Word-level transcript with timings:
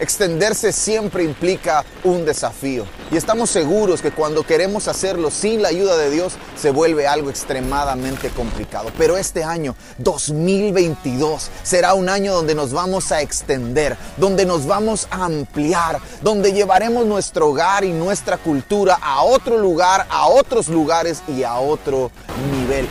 Extenderse 0.00 0.72
siempre 0.72 1.24
implica 1.24 1.84
un 2.04 2.24
desafío 2.24 2.86
y 3.10 3.16
estamos 3.16 3.50
seguros 3.50 4.00
que 4.00 4.12
cuando 4.12 4.44
queremos 4.44 4.86
hacerlo 4.86 5.30
sin 5.30 5.60
la 5.60 5.68
ayuda 5.68 5.96
de 5.96 6.10
Dios 6.10 6.34
se 6.56 6.70
vuelve 6.70 7.08
algo 7.08 7.30
extremadamente 7.30 8.28
complicado. 8.30 8.90
Pero 8.96 9.16
este 9.16 9.42
año 9.42 9.74
2022 9.98 11.50
será 11.64 11.94
un 11.94 12.08
año 12.08 12.32
donde 12.32 12.54
nos 12.54 12.72
vamos 12.72 13.10
a 13.10 13.22
extender, 13.22 13.96
donde 14.16 14.46
nos 14.46 14.66
vamos 14.66 15.08
a 15.10 15.24
ampliar, 15.24 15.98
donde 16.22 16.52
llevaremos 16.52 17.04
nuestro 17.04 17.48
hogar 17.48 17.84
y 17.84 17.92
nuestra 17.92 18.36
cultura 18.36 18.98
a 19.02 19.22
otro 19.24 19.58
lugar, 19.58 20.06
a 20.10 20.28
otros 20.28 20.68
lugares 20.68 21.22
y 21.26 21.42
a 21.42 21.56
otro 21.56 22.12
nivel. 22.52 22.86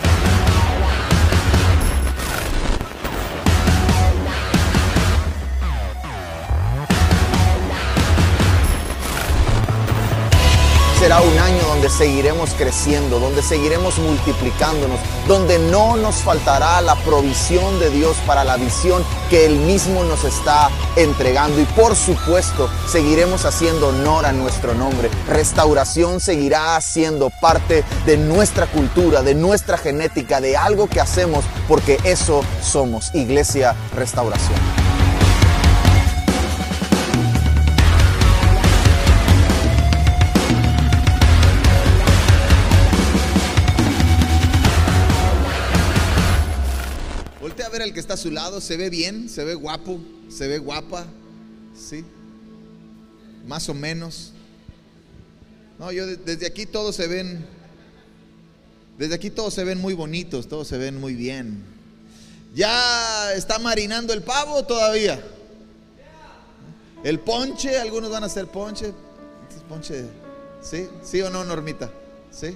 Será 11.00 11.22
un 11.22 11.38
año 11.38 11.62
donde 11.68 11.90
seguiremos 11.90 12.52
creciendo, 12.58 13.20
donde 13.20 13.44
seguiremos 13.44 14.00
multiplicándonos, 14.00 15.00
donde 15.28 15.60
no 15.60 15.96
nos 15.96 16.16
faltará 16.16 16.82
la 16.82 16.96
provisión 16.96 17.80
de 17.80 17.92
Dios 17.92 18.18
para 18.26 18.44
la 18.44 18.58
visión 18.58 19.04
que 19.30 19.46
Él 19.46 19.58
mismo 19.58 20.04
nos 20.04 20.24
está 20.24 20.70
entregando. 20.96 21.62
Y 21.62 21.66
por 21.66 21.96
supuesto, 21.96 22.68
seguiremos 22.88 23.46
haciendo 23.46 23.90
honor 23.90 24.26
a 24.26 24.32
nuestro 24.32 24.74
nombre. 24.74 25.10
Restauración 25.28 26.20
seguirá 26.20 26.80
siendo 26.82 27.30
parte 27.30 27.84
de 28.08 28.18
nuestra 28.18 28.66
cultura, 28.66 29.22
de 29.22 29.36
nuestra 29.36 29.78
genética, 29.78 30.42
de 30.42 30.58
algo 30.58 30.88
que 30.88 31.00
hacemos, 31.00 31.46
porque 31.68 32.00
eso 32.06 32.42
somos, 32.62 33.14
Iglesia 33.14 33.76
Restauración. 33.96 34.87
Está 48.00 48.16
a 48.16 48.18
su 48.18 48.32
lado, 48.32 48.62
se 48.62 48.78
ve 48.78 48.90
bien, 48.90 49.30
se 49.30 49.44
ve 49.44 49.54
guapo, 49.56 50.00
se 50.30 50.48
ve 50.48 50.58
guapa, 50.60 51.06
¿sí? 51.78 52.04
Más 53.48 53.68
o 53.70 53.74
menos. 53.74 54.34
No, 55.80 55.92
yo 55.92 56.06
de- 56.08 56.18
desde 56.18 56.46
aquí 56.48 56.66
todos 56.66 56.96
se 56.96 57.08
ven, 57.08 57.46
desde 58.98 59.16
aquí 59.16 59.30
todos 59.30 59.54
se 59.54 59.64
ven 59.64 59.80
muy 59.80 59.94
bonitos, 59.94 60.48
todos 60.48 60.68
se 60.68 60.78
ven 60.78 61.00
muy 61.00 61.14
bien. 61.14 61.64
¿Ya 62.56 63.34
está 63.34 63.60
marinando 63.60 64.14
el 64.14 64.24
pavo 64.24 64.64
todavía? 64.66 65.24
El 67.04 67.20
ponche, 67.20 67.78
algunos 67.80 68.10
van 68.10 68.24
a 68.24 68.26
hacer 68.26 68.48
ponche. 68.48 68.88
Este 68.88 69.56
es 69.58 69.62
ponche, 69.70 70.06
¿sí? 70.62 70.88
¿Sí 71.04 71.22
o 71.22 71.30
no, 71.30 71.44
Normita? 71.46 71.92
¿Sí? 72.32 72.56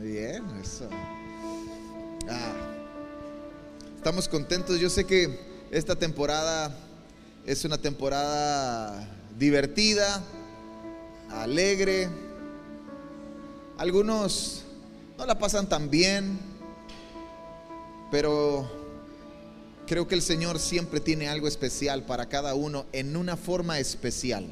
Bien, 0.00 0.42
eso. 0.62 0.88
Ah. 2.30 2.71
Estamos 4.02 4.26
contentos. 4.26 4.80
Yo 4.80 4.90
sé 4.90 5.04
que 5.04 5.38
esta 5.70 5.94
temporada 5.94 6.76
es 7.46 7.64
una 7.64 7.78
temporada 7.78 9.08
divertida, 9.38 10.20
alegre. 11.30 12.08
Algunos 13.78 14.64
no 15.16 15.24
la 15.24 15.38
pasan 15.38 15.68
tan 15.68 15.88
bien, 15.88 16.36
pero 18.10 18.68
creo 19.86 20.08
que 20.08 20.16
el 20.16 20.22
Señor 20.22 20.58
siempre 20.58 20.98
tiene 20.98 21.28
algo 21.28 21.46
especial 21.46 22.02
para 22.02 22.28
cada 22.28 22.56
uno 22.56 22.86
en 22.90 23.16
una 23.16 23.36
forma 23.36 23.78
especial. 23.78 24.48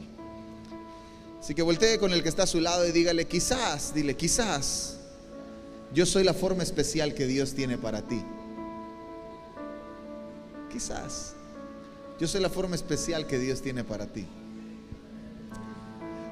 Así 1.40 1.56
que 1.56 1.62
voltee 1.62 1.98
con 1.98 2.12
el 2.12 2.22
que 2.22 2.28
está 2.28 2.44
a 2.44 2.46
su 2.46 2.60
lado 2.60 2.86
y 2.86 2.92
dígale, 2.92 3.26
quizás, 3.26 3.92
dile, 3.94 4.14
quizás 4.14 4.98
yo 5.92 6.06
soy 6.06 6.22
la 6.22 6.34
forma 6.34 6.62
especial 6.62 7.14
que 7.14 7.26
Dios 7.26 7.54
tiene 7.54 7.78
para 7.78 8.02
ti. 8.02 8.22
Quizás. 10.70 11.34
Yo 12.18 12.28
soy 12.28 12.40
la 12.40 12.50
forma 12.50 12.76
especial 12.76 13.26
que 13.26 13.38
Dios 13.38 13.60
tiene 13.60 13.82
para 13.82 14.06
ti. 14.06 14.26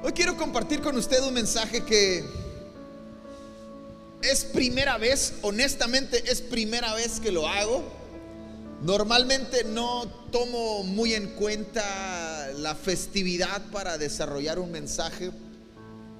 Hoy 0.03 0.13
quiero 0.13 0.37
compartir 0.37 0.81
con 0.81 0.95
usted 0.95 1.21
un 1.23 1.33
mensaje 1.33 1.83
que 1.83 2.23
es 4.21 4.45
primera 4.45 4.97
vez, 4.97 5.33
honestamente 5.41 6.31
es 6.31 6.41
primera 6.41 6.93
vez 6.93 7.19
que 7.19 7.31
lo 7.31 7.47
hago. 7.47 7.83
Normalmente 8.81 9.65
no 9.65 10.07
tomo 10.31 10.83
muy 10.83 11.13
en 11.15 11.27
cuenta 11.31 12.47
la 12.55 12.75
festividad 12.75 13.61
para 13.71 13.97
desarrollar 13.97 14.57
un 14.59 14.71
mensaje, 14.71 15.31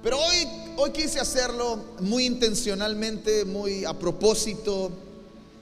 pero 0.02 0.18
hoy, 0.18 0.46
hoy 0.76 0.90
quise 0.90 1.20
hacerlo 1.20 1.94
muy 2.00 2.26
intencionalmente, 2.26 3.46
muy 3.46 3.84
a 3.86 3.94
propósito. 3.94 4.90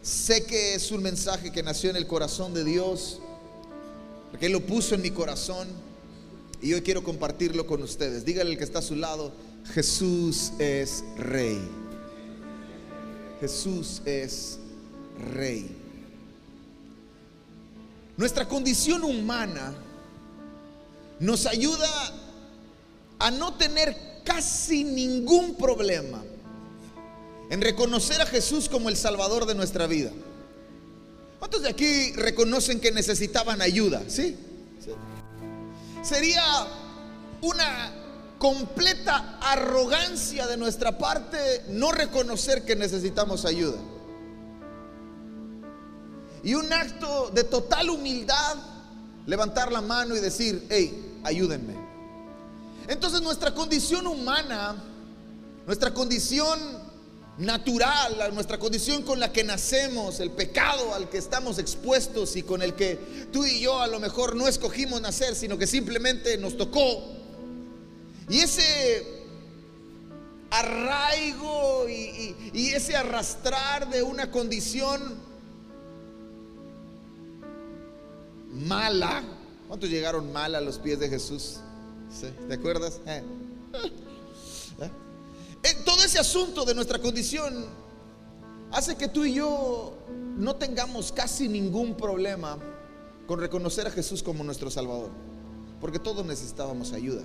Sé 0.08 0.46
que 0.46 0.74
es 0.74 0.90
un 0.90 1.02
mensaje 1.02 1.52
que 1.52 1.62
nació 1.62 1.90
en 1.90 1.96
el 1.96 2.06
corazón 2.06 2.54
de 2.54 2.64
Dios, 2.64 3.20
porque 4.30 4.46
Él 4.46 4.52
lo 4.52 4.64
puso 4.64 4.94
en 4.94 5.02
mi 5.02 5.10
corazón 5.10 5.68
y 6.62 6.72
hoy 6.72 6.80
quiero 6.80 7.04
compartirlo 7.04 7.66
con 7.66 7.82
ustedes. 7.82 8.24
Dígale 8.24 8.52
al 8.52 8.56
que 8.56 8.64
está 8.64 8.78
a 8.78 8.82
su 8.82 8.96
lado, 8.96 9.32
Jesús 9.74 10.52
es 10.58 11.04
rey. 11.18 11.60
Jesús 13.38 14.00
es 14.06 14.58
rey. 15.34 15.76
Nuestra 18.16 18.48
condición 18.48 19.04
humana 19.04 19.74
nos 21.20 21.44
ayuda 21.44 21.86
a 23.18 23.30
no 23.30 23.58
tener 23.58 24.22
casi 24.24 24.84
ningún 24.84 25.54
problema 25.54 26.24
en 27.50 27.60
reconocer 27.60 28.20
a 28.20 28.26
Jesús 28.26 28.68
como 28.68 28.88
el 28.88 28.96
Salvador 28.96 29.46
de 29.46 29.54
nuestra 29.54 29.86
vida. 29.86 30.10
¿Cuántos 31.38 31.62
de 31.62 31.68
aquí 31.68 32.12
reconocen 32.12 32.80
que 32.80 32.90
necesitaban 32.92 33.62
ayuda? 33.62 34.02
¿Sí? 34.08 34.36
¿Sí? 34.84 34.90
Sería 36.02 36.42
una 37.40 37.92
completa 38.38 39.38
arrogancia 39.40 40.46
de 40.46 40.56
nuestra 40.56 40.98
parte 40.98 41.38
no 41.68 41.92
reconocer 41.92 42.64
que 42.64 42.76
necesitamos 42.76 43.44
ayuda. 43.44 43.78
Y 46.42 46.54
un 46.54 46.72
acto 46.72 47.30
de 47.34 47.44
total 47.44 47.90
humildad, 47.90 48.56
levantar 49.26 49.72
la 49.72 49.80
mano 49.80 50.16
y 50.16 50.20
decir, 50.20 50.66
hey, 50.70 51.20
ayúdenme. 51.24 51.74
Entonces 52.86 53.20
nuestra 53.20 53.54
condición 53.54 54.06
humana, 54.06 54.76
nuestra 55.66 55.92
condición 55.92 56.58
natural, 57.38 58.34
nuestra 58.34 58.58
condición 58.58 59.02
con 59.02 59.20
la 59.20 59.32
que 59.32 59.44
nacemos, 59.44 60.18
el 60.20 60.30
pecado 60.30 60.92
al 60.94 61.08
que 61.08 61.18
estamos 61.18 61.58
expuestos 61.58 62.34
y 62.36 62.42
con 62.42 62.62
el 62.62 62.74
que 62.74 62.98
tú 63.32 63.44
y 63.44 63.60
yo 63.60 63.80
a 63.80 63.86
lo 63.86 64.00
mejor 64.00 64.34
no 64.34 64.48
escogimos 64.48 65.00
nacer, 65.00 65.34
sino 65.36 65.56
que 65.56 65.66
simplemente 65.66 66.36
nos 66.36 66.56
tocó. 66.56 67.04
Y 68.28 68.40
ese 68.40 69.18
arraigo 70.50 71.88
y, 71.88 72.34
ese 72.74 72.96
arrastrar 72.96 73.88
de 73.88 74.02
una 74.02 74.30
condición 74.30 75.16
mala. 78.52 79.22
¿Cuántos 79.68 79.90
llegaron 79.90 80.32
mal 80.32 80.54
a 80.54 80.60
los 80.60 80.78
pies 80.78 80.98
de 80.98 81.08
Jesús? 81.08 81.60
¿Sí? 82.10 82.26
¿Te 82.48 82.54
acuerdas? 82.54 83.00
¿Eh? 83.06 83.22
Eh, 85.68 85.76
Todo 85.84 86.02
ese 86.02 86.18
asunto 86.18 86.64
de 86.64 86.74
nuestra 86.74 86.98
condición 86.98 87.66
hace 88.72 88.96
que 88.96 89.08
tú 89.08 89.24
y 89.24 89.34
yo 89.34 89.98
no 90.36 90.56
tengamos 90.56 91.12
casi 91.12 91.48
ningún 91.48 91.96
problema 91.96 92.58
con 93.26 93.40
reconocer 93.40 93.86
a 93.86 93.90
Jesús 93.90 94.22
como 94.22 94.44
nuestro 94.44 94.70
Salvador, 94.70 95.10
porque 95.80 95.98
todos 95.98 96.24
necesitábamos 96.24 96.92
ayuda. 96.92 97.22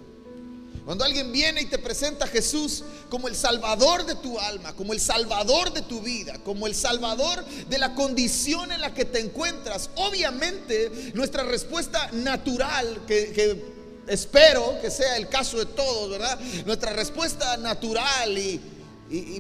Cuando 0.86 1.06
alguien 1.06 1.32
viene 1.32 1.62
y 1.62 1.66
te 1.68 1.78
presenta 1.78 2.26
a 2.26 2.28
Jesús 2.28 2.84
como 3.10 3.30
el 3.30 3.36
salvador 3.36 4.06
de 4.06 4.16
tu 4.16 4.38
alma, 4.38 4.76
como 4.76 4.92
el 4.92 5.00
salvador 5.00 5.72
de 5.72 5.82
tu 5.84 6.02
vida, 6.02 6.44
como 6.44 6.68
el 6.68 6.76
salvador 6.76 7.46
de 7.46 7.78
la 7.78 7.96
condición 7.96 8.72
en 8.74 8.82
la 8.82 8.94
que 8.94 9.06
te 9.06 9.20
encuentras, 9.20 9.92
obviamente 9.96 11.12
nuestra 11.14 11.44
respuesta 11.44 12.10
natural, 12.12 13.04
que, 13.08 13.32
que 13.32 13.73
espero 14.08 14.80
que 14.82 14.90
sea 14.90 15.18
el 15.18 15.28
caso 15.30 15.58
de 15.58 15.66
todos, 15.68 16.12
¿verdad? 16.12 16.40
Nuestra 16.66 16.94
respuesta 16.94 17.58
natural 17.58 18.38
y, 18.38 18.62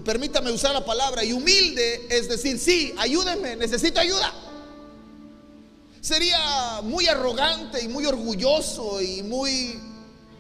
permítame 0.05 0.51
usar 0.51 0.73
la 0.73 0.85
palabra, 0.85 1.23
y 1.23 1.33
humilde 1.33 2.05
es 2.09 2.29
decir, 2.29 2.59
sí, 2.59 2.93
ayúdenme, 2.97 3.55
necesito 3.55 3.99
ayuda. 3.99 4.31
Sería 5.99 6.81
muy 6.83 7.07
arrogante 7.07 7.81
y 7.81 7.87
muy 7.87 8.05
orgulloso 8.05 9.01
y 9.01 9.23
muy 9.23 9.79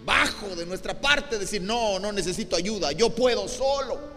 bajo 0.05 0.55
de 0.55 0.65
nuestra 0.65 0.99
parte 0.99 1.39
decir, 1.39 1.61
no, 1.61 1.99
no 1.99 2.11
necesito 2.11 2.55
ayuda, 2.55 2.91
yo 2.91 3.09
puedo 3.09 3.47
solo. 3.47 4.13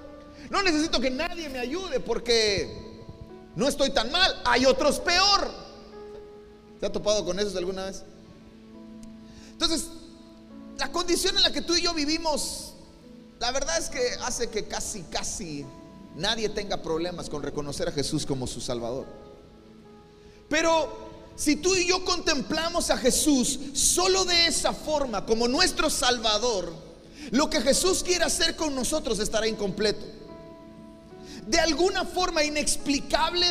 No 0.50 0.62
necesito 0.62 1.00
que 1.00 1.10
nadie 1.10 1.48
me 1.48 1.60
ayude 1.60 2.00
porque 2.00 2.68
no 3.54 3.68
estoy 3.68 3.90
tan 3.90 4.10
mal, 4.10 4.42
hay 4.44 4.66
otros 4.66 5.00
peor. 5.00 5.50
¿Se 6.78 6.86
ha 6.86 6.92
topado 6.92 7.24
con 7.24 7.38
eso 7.38 7.56
alguna 7.56 7.86
vez? 7.86 8.04
Entonces, 9.56 9.86
la 10.76 10.92
condición 10.92 11.34
en 11.38 11.42
la 11.42 11.50
que 11.50 11.62
tú 11.62 11.74
y 11.74 11.80
yo 11.80 11.94
vivimos, 11.94 12.74
la 13.40 13.52
verdad 13.52 13.78
es 13.78 13.88
que 13.88 14.00
hace 14.20 14.50
que 14.50 14.66
casi, 14.68 15.00
casi 15.04 15.64
nadie 16.14 16.50
tenga 16.50 16.82
problemas 16.82 17.30
con 17.30 17.42
reconocer 17.42 17.88
a 17.88 17.92
Jesús 17.92 18.26
como 18.26 18.46
su 18.46 18.60
Salvador. 18.60 19.06
Pero 20.50 20.92
si 21.36 21.56
tú 21.56 21.74
y 21.74 21.88
yo 21.88 22.04
contemplamos 22.04 22.90
a 22.90 22.98
Jesús 22.98 23.58
solo 23.72 24.26
de 24.26 24.46
esa 24.46 24.74
forma, 24.74 25.24
como 25.24 25.48
nuestro 25.48 25.88
Salvador, 25.88 26.74
lo 27.30 27.48
que 27.48 27.62
Jesús 27.62 28.02
quiere 28.02 28.24
hacer 28.24 28.56
con 28.56 28.74
nosotros 28.74 29.18
estará 29.20 29.48
incompleto. 29.48 30.04
De 31.46 31.60
alguna 31.60 32.04
forma 32.04 32.42
inexplicable, 32.42 33.46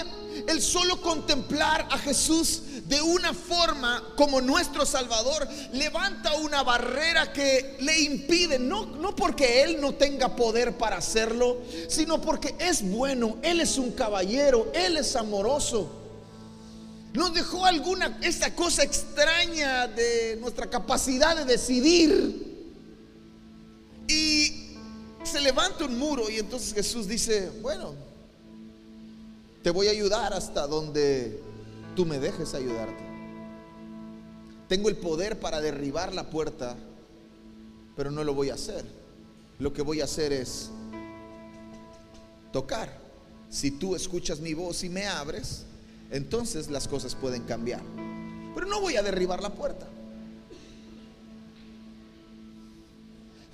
el 0.48 0.62
solo 0.62 1.02
contemplar 1.02 1.88
a 1.90 1.98
Jesús 1.98 2.62
de 2.86 3.02
una 3.02 3.34
forma 3.34 4.04
como 4.18 4.42
nuestro 4.42 4.86
Salvador 4.86 5.48
levanta 5.74 6.34
una 6.36 6.62
barrera 6.62 7.32
que 7.32 7.78
le 7.80 8.02
impide, 8.02 8.60
no, 8.60 8.86
no 8.86 9.16
porque 9.16 9.64
Él 9.64 9.80
no 9.80 9.94
tenga 9.96 10.36
poder 10.36 10.78
para 10.78 10.98
hacerlo, 10.98 11.62
sino 11.88 12.22
porque 12.22 12.56
es 12.60 12.88
bueno, 12.88 13.38
Él 13.42 13.62
es 13.62 13.78
un 13.78 13.92
caballero, 13.92 14.72
Él 14.74 14.98
es 14.98 15.16
amoroso. 15.16 16.02
Nos 17.14 17.34
dejó 17.34 17.66
alguna, 17.66 18.20
esta 18.22 18.54
cosa 18.54 18.84
extraña 18.84 19.88
de 19.88 20.38
nuestra 20.42 20.70
capacidad 20.70 21.36
de 21.38 21.46
decidir. 21.46 22.56
Y 24.08 24.65
se 25.25 25.42
levanta 25.42 25.86
un 25.86 25.98
muro 25.98 26.30
y 26.30 26.38
entonces 26.38 26.74
Jesús 26.74 27.07
dice, 27.07 27.51
bueno, 27.62 27.94
te 29.63 29.72
voy 29.72 29.88
a 29.88 29.92
ayudar 29.92 30.33
hasta 30.33 30.68
donde 30.68 31.39
tú 31.95 32.06
me 32.06 32.19
dejes 32.19 32.54
ayudarte. 32.54 33.04
Tengo 34.68 34.89
el 34.89 34.98
poder 34.98 35.39
para 35.39 35.62
derribar 35.62 36.13
la 36.13 36.30
puerta, 36.30 36.75
pero 37.95 38.12
no 38.12 38.24
lo 38.24 38.33
voy 38.33 38.50
a 38.50 38.56
hacer. 38.56 38.86
Lo 39.60 39.74
que 39.74 39.81
voy 39.81 40.01
a 40.01 40.06
hacer 40.06 40.33
es 40.33 40.69
tocar. 42.51 42.98
Si 43.50 43.72
tú 43.72 43.95
escuchas 43.95 44.39
mi 44.39 44.54
voz 44.54 44.83
y 44.83 44.89
me 44.89 45.07
abres, 45.07 45.66
entonces 46.12 46.69
las 46.69 46.88
cosas 46.88 47.16
pueden 47.16 47.44
cambiar. 47.44 47.81
Pero 48.54 48.68
no 48.68 48.81
voy 48.81 48.95
a 48.95 49.04
derribar 49.04 49.42
la 49.42 49.50
puerta. 49.50 49.88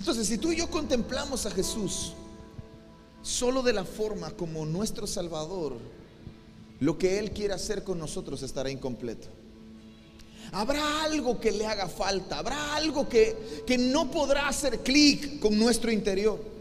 Entonces, 0.02 0.26
si 0.26 0.36
tú 0.36 0.50
y 0.50 0.56
yo 0.56 0.68
contemplamos 0.68 1.46
a 1.46 1.50
Jesús 1.52 2.14
solo 3.22 3.62
de 3.62 3.72
la 3.72 3.84
forma 3.84 4.32
como 4.32 4.66
nuestro 4.66 5.06
Salvador, 5.06 5.76
lo 6.80 6.98
que 6.98 7.20
Él 7.20 7.30
quiere 7.30 7.54
hacer 7.54 7.84
con 7.84 8.00
nosotros 8.00 8.42
estará 8.42 8.68
incompleto. 8.68 9.28
Habrá 10.50 11.04
algo 11.04 11.38
que 11.38 11.52
le 11.52 11.68
haga 11.68 11.86
falta, 11.86 12.38
habrá 12.38 12.74
algo 12.74 13.08
que, 13.08 13.62
que 13.64 13.78
no 13.78 14.10
podrá 14.10 14.48
hacer 14.48 14.80
clic 14.80 15.38
con 15.38 15.56
nuestro 15.56 15.92
interior. 15.92 16.51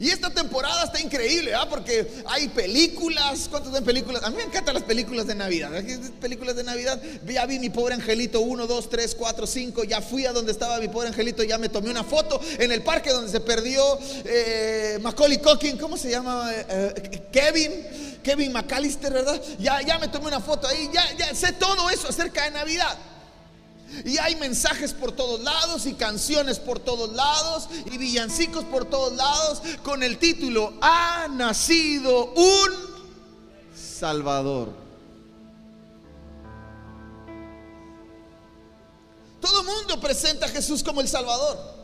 Y 0.00 0.08
esta 0.08 0.30
temporada 0.30 0.84
está 0.84 0.98
increíble, 0.98 1.54
¿ah? 1.54 1.68
Porque 1.68 2.10
hay 2.24 2.48
películas. 2.48 3.48
¿Cuántas 3.50 3.70
ven 3.70 3.84
películas? 3.84 4.22
A 4.24 4.30
mí 4.30 4.36
me 4.38 4.44
encantan 4.44 4.72
las 4.72 4.84
películas 4.84 5.26
de 5.26 5.34
Navidad. 5.34 5.70
Películas 6.18 6.56
de 6.56 6.64
Navidad. 6.64 6.98
Ya 7.26 7.44
vi 7.44 7.58
mi 7.58 7.68
pobre 7.68 7.96
angelito 7.96 8.40
1, 8.40 8.66
2, 8.66 8.88
3, 8.88 9.14
4, 9.14 9.46
5. 9.46 9.84
Ya 9.84 10.00
fui 10.00 10.24
a 10.24 10.32
donde 10.32 10.52
estaba 10.52 10.78
mi 10.78 10.88
pobre 10.88 11.08
angelito. 11.08 11.42
Ya 11.42 11.58
me 11.58 11.68
tomé 11.68 11.90
una 11.90 12.02
foto 12.02 12.40
en 12.58 12.72
el 12.72 12.82
parque 12.82 13.10
donde 13.10 13.30
se 13.30 13.40
perdió 13.40 13.82
eh, 14.24 14.98
Macaulay 15.02 15.36
Culkin. 15.36 15.76
¿Cómo 15.76 15.98
se 15.98 16.10
llama? 16.10 16.50
Eh, 16.50 16.66
eh, 16.70 17.22
Kevin. 17.30 17.70
Kevin 18.22 18.52
McAllister, 18.52 19.12
¿verdad? 19.12 19.38
Ya, 19.58 19.82
ya 19.82 19.98
me 19.98 20.08
tomé 20.08 20.28
una 20.28 20.40
foto 20.40 20.66
ahí. 20.66 20.88
Ya, 20.94 21.04
ya 21.18 21.34
sé 21.34 21.52
todo 21.52 21.90
eso 21.90 22.08
acerca 22.08 22.44
de 22.44 22.52
Navidad. 22.52 22.96
Y 24.04 24.18
hay 24.18 24.36
mensajes 24.36 24.92
por 24.92 25.12
todos 25.12 25.40
lados 25.40 25.86
y 25.86 25.94
canciones 25.94 26.58
por 26.58 26.78
todos 26.78 27.12
lados 27.12 27.68
y 27.86 27.98
villancicos 27.98 28.64
por 28.64 28.84
todos 28.84 29.14
lados 29.14 29.62
con 29.82 30.02
el 30.02 30.18
título 30.18 30.74
Ha 30.80 31.28
nacido 31.28 32.32
un 32.34 32.90
Salvador. 33.74 34.68
Todo 39.40 39.64
mundo 39.64 40.00
presenta 40.00 40.46
a 40.46 40.48
Jesús 40.48 40.82
como 40.82 41.00
el 41.00 41.08
Salvador. 41.08 41.79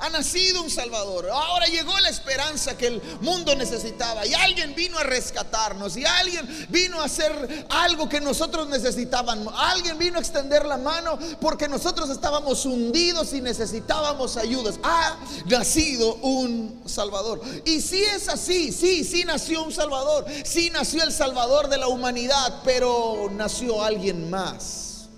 Ha 0.00 0.08
nacido 0.08 0.62
un 0.62 0.70
Salvador. 0.70 1.28
Ahora 1.30 1.66
llegó 1.66 1.98
la 2.00 2.08
esperanza 2.08 2.76
que 2.76 2.86
el 2.86 3.02
mundo 3.20 3.54
necesitaba. 3.54 4.26
Y 4.26 4.32
alguien 4.32 4.74
vino 4.74 4.98
a 4.98 5.02
rescatarnos. 5.02 5.94
Y 5.98 6.06
alguien 6.06 6.66
vino 6.70 7.00
a 7.02 7.04
hacer 7.04 7.66
algo 7.68 8.08
que 8.08 8.18
nosotros 8.18 8.66
necesitábamos. 8.68 9.52
Alguien 9.54 9.98
vino 9.98 10.16
a 10.16 10.20
extender 10.20 10.64
la 10.64 10.78
mano 10.78 11.18
porque 11.38 11.68
nosotros 11.68 12.08
estábamos 12.08 12.64
hundidos 12.64 13.34
y 13.34 13.42
necesitábamos 13.42 14.38
ayudas. 14.38 14.80
Ha 14.82 15.18
nacido 15.44 16.14
un 16.16 16.82
Salvador. 16.86 17.42
Y 17.66 17.82
si 17.82 18.02
es 18.02 18.30
así, 18.30 18.72
sí, 18.72 19.04
sí 19.04 19.24
nació 19.24 19.64
un 19.64 19.72
Salvador. 19.72 20.24
Sí 20.44 20.70
nació 20.70 21.04
el 21.04 21.12
Salvador 21.12 21.68
de 21.68 21.76
la 21.76 21.88
humanidad. 21.88 22.62
Pero 22.64 23.28
nació 23.32 23.82
alguien 23.82 24.30
más. 24.30 25.08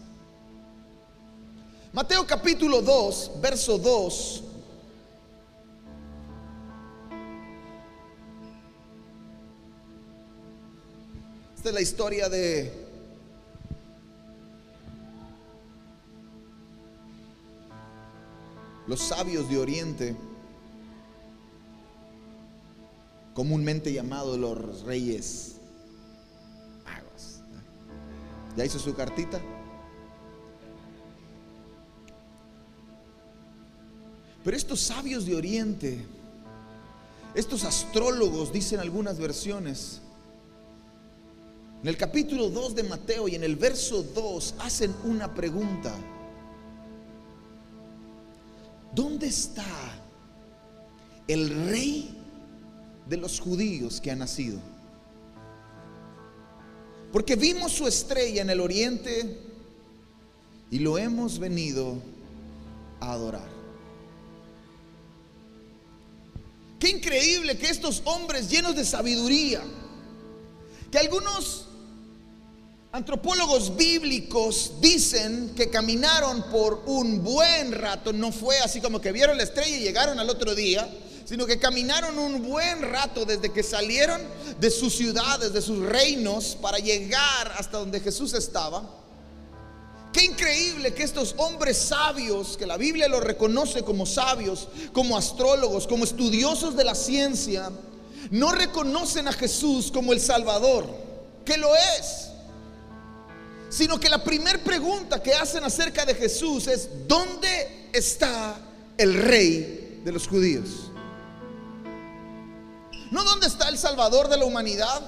Mateo 1.93 2.27
capítulo 2.27 2.83
2, 2.83 3.33
verso 3.41 3.79
2 3.79 4.43
Esta 11.63 11.71
es 11.71 11.75
la 11.77 11.81
historia 11.81 12.29
de 12.29 12.73
los 18.89 19.01
sabios 19.01 19.49
de 19.49 19.59
Oriente, 19.59 20.17
comúnmente 23.33 23.93
llamados 23.93 24.37
los 24.39 24.83
reyes 24.83 25.53
magos. 26.85 27.43
¿Ya 28.57 28.65
hizo 28.65 28.81
su 28.81 28.93
cartita? 28.97 29.41
Pero 34.43 34.57
estos 34.57 34.81
sabios 34.81 35.27
de 35.27 35.37
Oriente, 35.37 36.05
estos 37.37 37.63
astrólogos, 37.63 38.53
dicen 38.53 38.81
algunas 38.81 39.21
versiones, 39.21 40.01
en 41.83 41.89
el 41.89 41.97
capítulo 41.97 42.49
2 42.49 42.77
de 42.77 42.85
Mateo 42.85 43.27
y 43.27 43.35
en 43.35 43.43
el 43.43 43.57
verso 43.57 44.05
2 44.05 44.55
hacen 44.61 44.95
una 45.03 45.35
pregunta. 45.35 45.93
¿Dónde 48.95 49.27
está 49.27 49.67
el 51.27 51.69
rey 51.69 52.17
de 53.09 53.17
los 53.17 53.41
judíos 53.41 54.01
que 54.01 54.13
ha 54.13 54.17
nacido? 54.17 54.61
Porque 57.11 57.35
vimos 57.35 57.73
su 57.73 57.89
estrella 57.89 58.43
en 58.43 58.51
el 58.51 58.61
oriente 58.61 59.41
y 60.71 60.79
lo 60.79 60.99
hemos 60.99 61.41
venido 61.41 61.97
a 63.01 63.13
adorar. 63.13 63.49
Qué 66.79 66.91
increíble 66.91 67.59
que 67.59 67.67
estos 67.67 68.03
hombres 68.05 68.49
llenos 68.49 68.77
de 68.77 68.85
sabiduría, 68.85 69.63
que 70.91 70.99
algunos 70.99 71.71
Antropólogos 72.95 73.75
bíblicos 73.75 74.73
dicen 74.83 75.55
que 75.57 75.71
caminaron 75.71 76.43
por 76.51 76.83
un 76.85 77.25
buen 77.25 77.73
rato, 77.73 78.13
no 78.13 78.31
fue 78.31 78.59
así 78.59 78.83
como 78.83 79.01
que 79.01 79.13
vieron 79.13 79.39
la 79.39 79.45
estrella 79.45 79.79
y 79.79 79.81
llegaron 79.81 80.21
al 80.21 80.29
otro 80.29 80.55
día, 80.55 80.87
sino 81.25 81.47
que 81.47 81.59
caminaron 81.59 82.19
un 82.19 82.47
buen 82.47 82.83
rato 82.83 83.25
desde 83.25 83.51
que 83.51 83.63
salieron 83.63 84.21
de 84.61 84.71
sus 84.71 84.95
ciudades, 84.95 85.55
de 85.55 85.63
sus 85.63 85.79
reinos, 85.79 86.55
para 86.61 86.81
llegar 86.81 87.55
hasta 87.57 87.79
donde 87.79 87.99
Jesús 87.99 88.35
estaba. 88.35 88.85
Qué 90.13 90.27
increíble 90.27 90.93
que 90.93 91.03
estos 91.03 91.35
hombres 91.39 91.79
sabios, 91.79 92.59
que 92.59 92.67
la 92.67 92.77
Biblia 92.77 93.09
los 93.09 93.25
reconoce 93.25 93.85
como 93.85 94.05
sabios, 94.05 94.69
como 94.93 95.17
astrólogos, 95.17 95.87
como 95.87 96.05
estudiosos 96.05 96.77
de 96.77 96.85
la 96.85 96.95
ciencia, 96.95 97.71
no 98.31 98.53
reconocen 98.53 99.29
a 99.29 99.33
Jesús 99.33 99.91
como 99.91 100.13
el 100.13 100.21
Salvador, 100.21 100.87
que 101.47 101.57
lo 101.57 101.75
es 101.75 102.32
sino 103.73 103.99
que 103.99 104.11
la 104.11 104.23
primera 104.23 104.59
pregunta 104.59 105.23
que 105.23 105.33
hacen 105.33 105.65
acerca 105.65 106.05
de 106.05 106.15
Jesús 106.15 106.67
es, 106.67 107.09
¿dónde 107.09 107.89
está 107.91 108.55
el 108.99 109.15
rey 109.15 110.03
de 110.05 110.13
los 110.13 110.29
judíos? 110.29 110.91
No 113.11 113.25
dónde 113.25 113.47
está 113.47 113.71
el 113.71 113.79
Salvador 113.79 114.29
de 114.29 114.37
la 114.37 114.45
humanidad, 114.45 115.01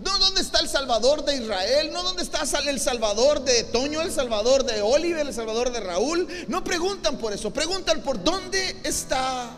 no 0.00 0.18
dónde 0.18 0.42
está 0.42 0.60
el 0.60 0.68
Salvador 0.68 1.24
de 1.24 1.36
Israel, 1.36 1.90
no 1.94 2.02
dónde 2.02 2.22
está 2.22 2.42
el 2.42 2.78
Salvador 2.78 3.42
de 3.42 3.64
Toño, 3.64 4.02
el 4.02 4.12
Salvador 4.12 4.64
de 4.64 4.82
Oliver, 4.82 5.26
el 5.26 5.34
Salvador 5.34 5.72
de 5.72 5.80
Raúl. 5.80 6.28
No 6.46 6.62
preguntan 6.62 7.16
por 7.16 7.32
eso, 7.32 7.50
preguntan 7.50 8.02
por 8.02 8.22
dónde 8.22 8.76
está 8.84 9.50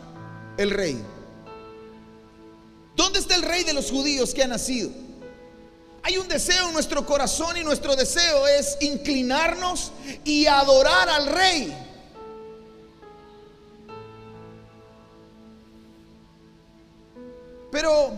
el 0.56 0.70
rey. 0.70 1.02
¿Dónde 2.94 3.18
está 3.18 3.34
el 3.34 3.42
rey 3.42 3.64
de 3.64 3.72
los 3.72 3.90
judíos 3.90 4.32
que 4.32 4.44
ha 4.44 4.46
nacido? 4.46 4.90
Hay 6.04 6.16
un 6.16 6.26
deseo 6.26 6.68
en 6.68 6.74
nuestro 6.74 7.06
corazón 7.06 7.56
y 7.56 7.62
nuestro 7.62 7.94
deseo 7.94 8.48
es 8.48 8.76
inclinarnos 8.80 9.92
y 10.24 10.46
adorar 10.46 11.08
al 11.08 11.26
rey. 11.26 11.76
Pero 17.70 18.12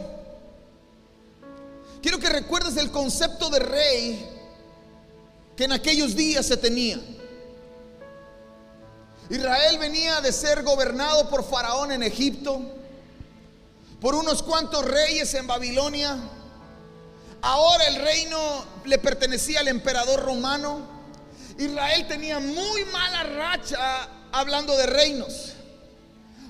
quiero 2.01 2.19
que 2.19 2.29
recuerdes 2.29 2.77
el 2.77 2.91
concepto 2.91 3.51
de 3.51 3.61
rey 3.61 4.29
que 5.57 5.65
en 5.65 5.73
aquellos 5.73 6.17
días 6.17 6.47
se 6.47 6.57
tenía. 6.57 6.99
Israel 9.31 9.79
venía 9.79 10.21
de 10.21 10.33
ser 10.33 10.63
gobernado 10.63 11.31
por 11.31 11.45
Faraón 11.45 11.93
en 11.93 12.03
Egipto, 12.03 12.61
por 14.01 14.15
unos 14.15 14.43
cuantos 14.43 14.85
reyes 14.85 15.33
en 15.35 15.47
Babilonia. 15.47 16.19
Ahora 17.47 17.87
el 17.89 17.97
reino 17.97 18.65
le 18.87 18.97
pertenecía 18.99 19.61
al 19.61 19.69
emperador 19.69 20.23
romano. 20.23 20.81
Israel 21.59 22.07
tenía 22.09 22.41
muy 22.41 22.87
mala 22.87 23.23
racha 23.23 24.09
hablando 24.33 24.75
de 24.79 24.87
reinos. 24.87 25.53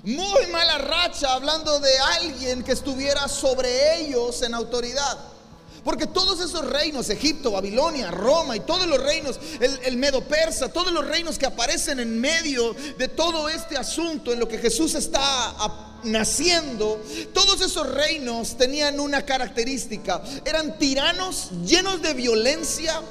Muy 0.05 0.47
mala 0.53 0.79
racha 0.79 1.33
hablando 1.33 1.81
de 1.81 1.99
alguien 1.99 2.63
que 2.63 2.71
estuviera 2.71 3.27
sobre 3.27 4.03
ellos 4.03 4.41
en 4.43 4.55
autoridad. 4.55 5.19
Porque 5.85 6.07
todos 6.07 6.41
esos 6.41 6.65
reinos, 6.65 7.11
Egipto, 7.11 7.51
Babilonia, 7.51 8.11
Roma 8.11 8.57
y 8.57 8.61
todos 8.61 8.87
los 8.87 9.01
reinos, 9.03 9.39
el, 9.61 9.97
Medo 9.99 10.23
Persa, 10.23 10.73
todos 10.73 10.91
los 10.93 11.07
reinos 11.07 11.39
que 11.39 11.47
aparecen 11.47 12.01
en 12.01 12.19
medio 12.21 12.75
de 12.97 13.09
todo 13.09 13.49
este 13.49 13.77
asunto 13.77 14.33
en 14.33 14.41
lo 14.41 14.49
que 14.49 14.59
Jesús 14.59 14.95
está 14.95 15.55
naciendo, 16.05 17.03
todos 17.33 17.61
esos 17.61 17.87
reinos 17.93 18.57
tenían 18.57 18.99
una 18.99 19.27
característica. 19.27 20.23
Eran 20.45 20.79
tiranos 20.79 21.51
llenos 21.65 22.01
de 22.01 22.15
violencia, 22.15 23.03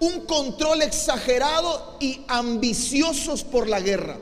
un 0.00 0.24
control 0.24 0.80
exagerado 0.82 1.98
y 2.00 2.22
ambiciosos 2.28 3.44
por 3.44 3.68
la 3.68 3.80
guerra. 3.80 4.18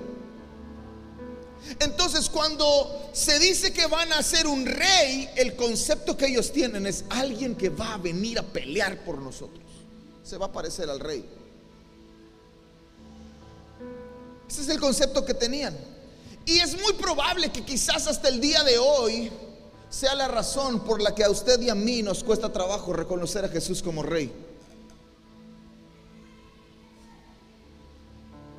Entonces 1.78 2.28
cuando 2.28 3.10
se 3.12 3.38
dice 3.38 3.72
que 3.72 3.86
van 3.86 4.12
a 4.12 4.22
ser 4.22 4.46
un 4.46 4.66
rey, 4.66 5.28
el 5.36 5.56
concepto 5.56 6.16
que 6.16 6.26
ellos 6.26 6.52
tienen 6.52 6.86
es 6.86 7.04
alguien 7.10 7.54
que 7.54 7.68
va 7.68 7.94
a 7.94 7.98
venir 7.98 8.38
a 8.38 8.42
pelear 8.42 9.04
por 9.04 9.18
nosotros. 9.18 9.64
Se 10.22 10.36
va 10.36 10.46
a 10.46 10.52
parecer 10.52 10.88
al 10.90 11.00
rey. 11.00 11.24
Ese 14.48 14.62
es 14.62 14.68
el 14.68 14.80
concepto 14.80 15.24
que 15.24 15.34
tenían. 15.34 15.76
Y 16.44 16.58
es 16.58 16.80
muy 16.80 16.92
probable 16.94 17.50
que 17.50 17.64
quizás 17.64 18.06
hasta 18.06 18.28
el 18.28 18.40
día 18.40 18.62
de 18.64 18.78
hoy 18.78 19.30
sea 19.88 20.14
la 20.14 20.28
razón 20.28 20.80
por 20.80 21.00
la 21.00 21.14
que 21.14 21.24
a 21.24 21.30
usted 21.30 21.60
y 21.60 21.70
a 21.70 21.74
mí 21.74 22.02
nos 22.02 22.24
cuesta 22.24 22.52
trabajo 22.52 22.92
reconocer 22.92 23.44
a 23.44 23.48
Jesús 23.48 23.82
como 23.82 24.02
rey. 24.02 24.32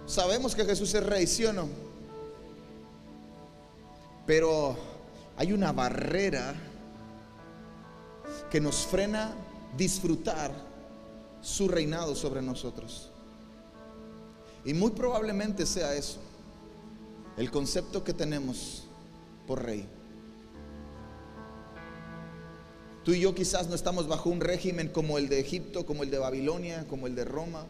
Sabemos 0.06 0.56
que 0.56 0.66
Jesús 0.66 0.94
es 0.94 1.04
rey, 1.04 1.26
¿sí 1.26 1.46
o 1.46 1.54
no? 1.54 1.93
Pero 4.26 4.78
hay 5.38 5.52
una 5.54 5.72
barrera 5.72 6.54
que 8.50 8.62
nos 8.62 8.86
frena 8.86 9.34
disfrutar 9.78 10.52
su 11.42 11.68
reinado 11.68 12.16
sobre 12.16 12.42
nosotros. 12.42 13.10
Y 14.66 14.74
muy 14.74 14.92
probablemente 14.92 15.66
sea 15.66 15.94
eso, 15.96 16.20
el 17.36 17.52
concepto 17.52 18.04
que 18.04 18.14
tenemos 18.14 18.86
por 19.46 19.64
rey. 19.64 19.86
Tú 23.04 23.12
y 23.12 23.20
yo 23.20 23.36
quizás 23.36 23.68
no 23.68 23.76
estamos 23.76 24.08
bajo 24.08 24.30
un 24.30 24.40
régimen 24.40 24.88
como 24.88 25.18
el 25.18 25.28
de 25.28 25.42
Egipto, 25.42 25.86
como 25.86 26.04
el 26.04 26.12
de 26.12 26.20
Babilonia, 26.20 26.88
como 26.88 27.08
el 27.08 27.16
de 27.16 27.26
Roma. 27.26 27.66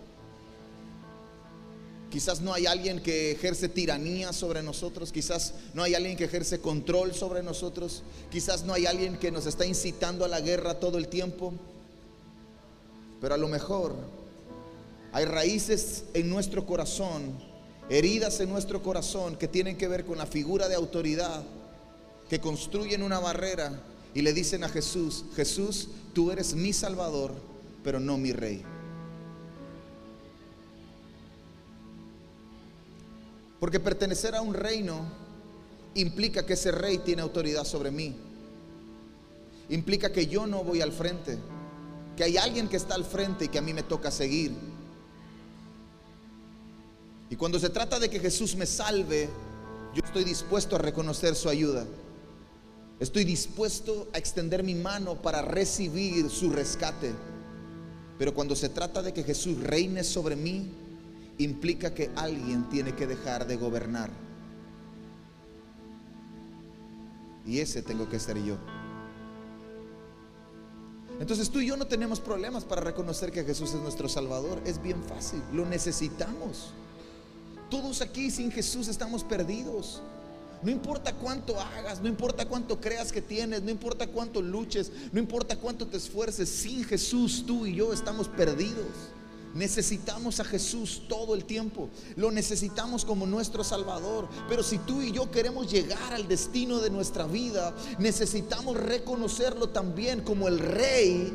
Quizás 2.14 2.42
no 2.42 2.54
hay 2.54 2.68
alguien 2.68 3.02
que 3.02 3.32
ejerce 3.32 3.68
tiranía 3.68 4.34
sobre 4.34 4.62
nosotros, 4.62 5.12
quizás 5.12 5.56
no 5.74 5.82
hay 5.82 5.96
alguien 5.96 6.16
que 6.16 6.26
ejerce 6.26 6.60
control 6.60 7.16
sobre 7.16 7.42
nosotros, 7.42 8.04
quizás 8.30 8.64
no 8.66 8.74
hay 8.74 8.86
alguien 8.86 9.18
que 9.18 9.32
nos 9.32 9.48
está 9.48 9.66
incitando 9.66 10.24
a 10.24 10.28
la 10.28 10.40
guerra 10.40 10.80
todo 10.80 11.00
el 11.00 11.08
tiempo, 11.08 11.54
pero 13.20 13.34
a 13.34 13.38
lo 13.40 13.48
mejor 13.48 13.96
hay 15.12 15.26
raíces 15.26 16.04
en 16.14 16.30
nuestro 16.30 16.68
corazón, 16.68 17.36
heridas 17.90 18.40
en 18.42 18.50
nuestro 18.50 18.84
corazón 18.84 19.36
que 19.36 19.48
tienen 19.48 19.76
que 19.76 19.88
ver 19.88 20.06
con 20.06 20.20
la 20.20 20.28
figura 20.28 20.70
de 20.70 20.76
autoridad, 20.76 21.44
que 22.30 22.40
construyen 22.40 23.02
una 23.02 23.18
barrera 23.18 23.82
y 24.14 24.22
le 24.22 24.34
dicen 24.34 24.64
a 24.64 24.70
Jesús, 24.70 25.26
Jesús, 25.36 25.88
tú 26.14 26.32
eres 26.32 26.54
mi 26.54 26.74
Salvador, 26.74 27.34
pero 27.84 28.00
no 28.00 28.20
mi 28.20 28.34
Rey. 28.34 28.64
Porque 33.64 33.80
pertenecer 33.80 34.36
a 34.36 34.42
un 34.42 34.54
reino 34.54 35.06
implica 35.96 36.46
que 36.46 36.52
ese 36.52 36.70
rey 36.70 36.98
tiene 36.98 37.22
autoridad 37.22 37.64
sobre 37.64 37.92
mí. 37.92 38.14
Implica 39.70 40.12
que 40.12 40.28
yo 40.28 40.46
no 40.46 40.66
voy 40.66 40.82
al 40.82 40.92
frente, 40.92 41.38
que 42.18 42.26
hay 42.26 42.36
alguien 42.36 42.68
que 42.68 42.76
está 42.76 42.96
al 42.96 43.06
frente 43.06 43.46
y 43.46 43.48
que 43.48 43.60
a 43.60 43.62
mí 43.62 43.74
me 43.74 43.84
toca 43.84 44.12
seguir. 44.12 44.52
Y 47.30 47.38
cuando 47.38 47.58
se 47.58 47.70
trata 47.70 48.00
de 48.00 48.10
que 48.10 48.20
Jesús 48.20 48.54
me 48.58 48.66
salve, 48.66 49.30
yo 49.96 50.02
estoy 50.04 50.26
dispuesto 50.26 50.76
a 50.76 50.80
reconocer 50.80 51.34
su 51.34 51.48
ayuda. 51.48 51.86
Estoy 53.00 53.24
dispuesto 53.24 54.10
a 54.12 54.18
extender 54.18 54.62
mi 54.62 54.76
mano 54.76 55.22
para 55.22 55.42
recibir 55.42 56.30
su 56.30 56.50
rescate. 56.50 57.14
Pero 58.20 58.34
cuando 58.34 58.58
se 58.58 58.68
trata 58.68 59.02
de 59.02 59.14
que 59.14 59.24
Jesús 59.24 59.58
reine 59.64 60.04
sobre 60.04 60.36
mí, 60.36 60.70
implica 61.38 61.94
que 61.94 62.12
alguien 62.16 62.70
tiene 62.70 62.94
que 62.94 63.08
dejar 63.08 63.48
de 63.48 63.56
gobernar. 63.56 64.12
Y 67.46 67.60
ese 67.60 67.82
tengo 67.82 68.08
que 68.10 68.20
ser 68.20 68.42
yo. 68.44 68.58
Entonces 71.20 71.50
tú 71.50 71.60
y 71.60 71.68
yo 71.68 71.78
no 71.78 71.88
tenemos 71.88 72.20
problemas 72.20 72.64
para 72.64 72.82
reconocer 72.82 73.32
que 73.32 73.44
Jesús 73.44 73.74
es 73.74 73.82
nuestro 73.82 74.10
Salvador. 74.10 74.62
Es 74.66 74.82
bien 74.82 75.02
fácil, 75.04 75.42
lo 75.52 75.66
necesitamos. 75.66 76.72
Todos 77.70 78.02
aquí 78.02 78.32
sin 78.32 78.52
Jesús 78.52 78.88
estamos 78.88 79.24
perdidos. 79.24 80.02
No 80.64 80.72
importa 80.72 81.14
cuánto 81.14 81.60
hagas, 81.60 82.02
no 82.02 82.08
importa 82.08 82.48
cuánto 82.48 82.80
creas 82.80 83.12
que 83.12 83.22
tienes, 83.22 83.64
no 83.64 83.70
importa 83.70 84.08
cuánto 84.08 84.42
luches, 84.42 84.92
no 85.12 85.20
importa 85.20 85.58
cuánto 85.58 85.88
te 85.88 85.98
esfuerces, 85.98 86.48
sin 86.48 86.86
Jesús 86.86 87.44
tú 87.46 87.66
y 87.66 87.76
yo 87.76 87.92
estamos 87.92 88.30
perdidos. 88.30 88.88
Necesitamos 89.54 90.40
a 90.40 90.44
Jesús 90.44 91.04
todo 91.08 91.36
el 91.36 91.46
tiempo. 91.46 91.90
Lo 92.16 92.32
necesitamos 92.32 93.06
como 93.06 93.28
nuestro 93.28 93.64
Salvador. 93.64 94.28
Pero 94.50 94.64
si 94.64 94.80
tú 94.80 95.02
y 95.02 95.12
yo 95.12 95.30
queremos 95.30 95.72
llegar 95.72 96.14
al 96.14 96.28
destino 96.28 96.80
de 96.80 96.90
nuestra 96.90 97.26
vida, 97.26 97.74
necesitamos 98.00 98.78
reconocerlo 98.78 99.70
también 99.70 100.22
como 100.22 100.48
el 100.48 100.58
Rey 100.58 101.34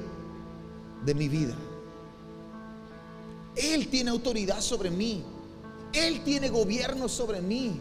de 1.04 1.14
mi 1.14 1.28
vida. 1.28 1.54
Él 3.54 3.88
tiene 3.88 4.10
autoridad 4.10 4.60
sobre 4.60 4.90
mí. 4.90 5.24
Él 5.92 6.22
tiene 6.24 6.48
gobierno 6.48 7.08
sobre 7.08 7.40
mí. 7.40 7.80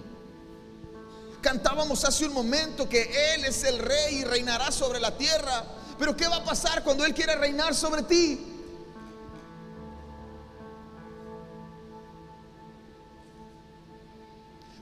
Cantábamos 1.42 2.04
hace 2.06 2.26
un 2.28 2.34
momento 2.34 2.88
que 2.88 3.34
Él 3.34 3.46
es 3.46 3.64
el 3.64 3.80
Rey 3.80 4.18
y 4.18 4.24
reinará 4.24 4.72
sobre 4.72 5.00
la 5.00 5.18
tierra. 5.18 5.66
Pero 5.98 6.16
¿qué 6.16 6.28
va 6.28 6.38
a 6.38 6.44
pasar 6.44 6.84
cuando 6.84 7.06
Él 7.06 7.14
quiere 7.14 7.36
reinar 7.36 7.74
sobre 7.74 8.04
ti? 8.04 8.47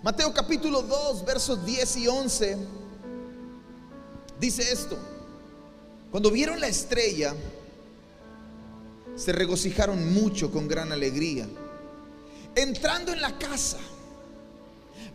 Mateo 0.05 0.31
capítulo 0.31 0.83
2, 0.83 1.25
versos 1.25 1.65
10 1.65 1.97
y 1.97 2.07
11, 2.07 2.57
dice 4.39 4.71
esto. 4.71 4.99
Cuando 6.11 6.29
vieron 6.29 6.59
la 6.59 6.67
estrella, 6.67 7.33
se 9.15 9.31
regocijaron 9.31 10.13
mucho 10.13 10.51
con 10.51 10.67
gran 10.67 10.91
alegría. 10.91 11.47
Entrando 12.53 13.13
en 13.13 13.19
la 13.19 13.35
casa, 13.39 13.79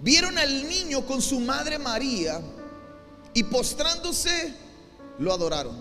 vieron 0.01 0.37
al 0.37 0.69
niño 0.69 1.07
con 1.07 1.23
su 1.23 1.39
madre 1.39 1.79
María 1.79 2.41
y 3.33 3.45
postrándose, 3.45 4.53
lo 5.21 5.33
adoraron. 5.33 5.77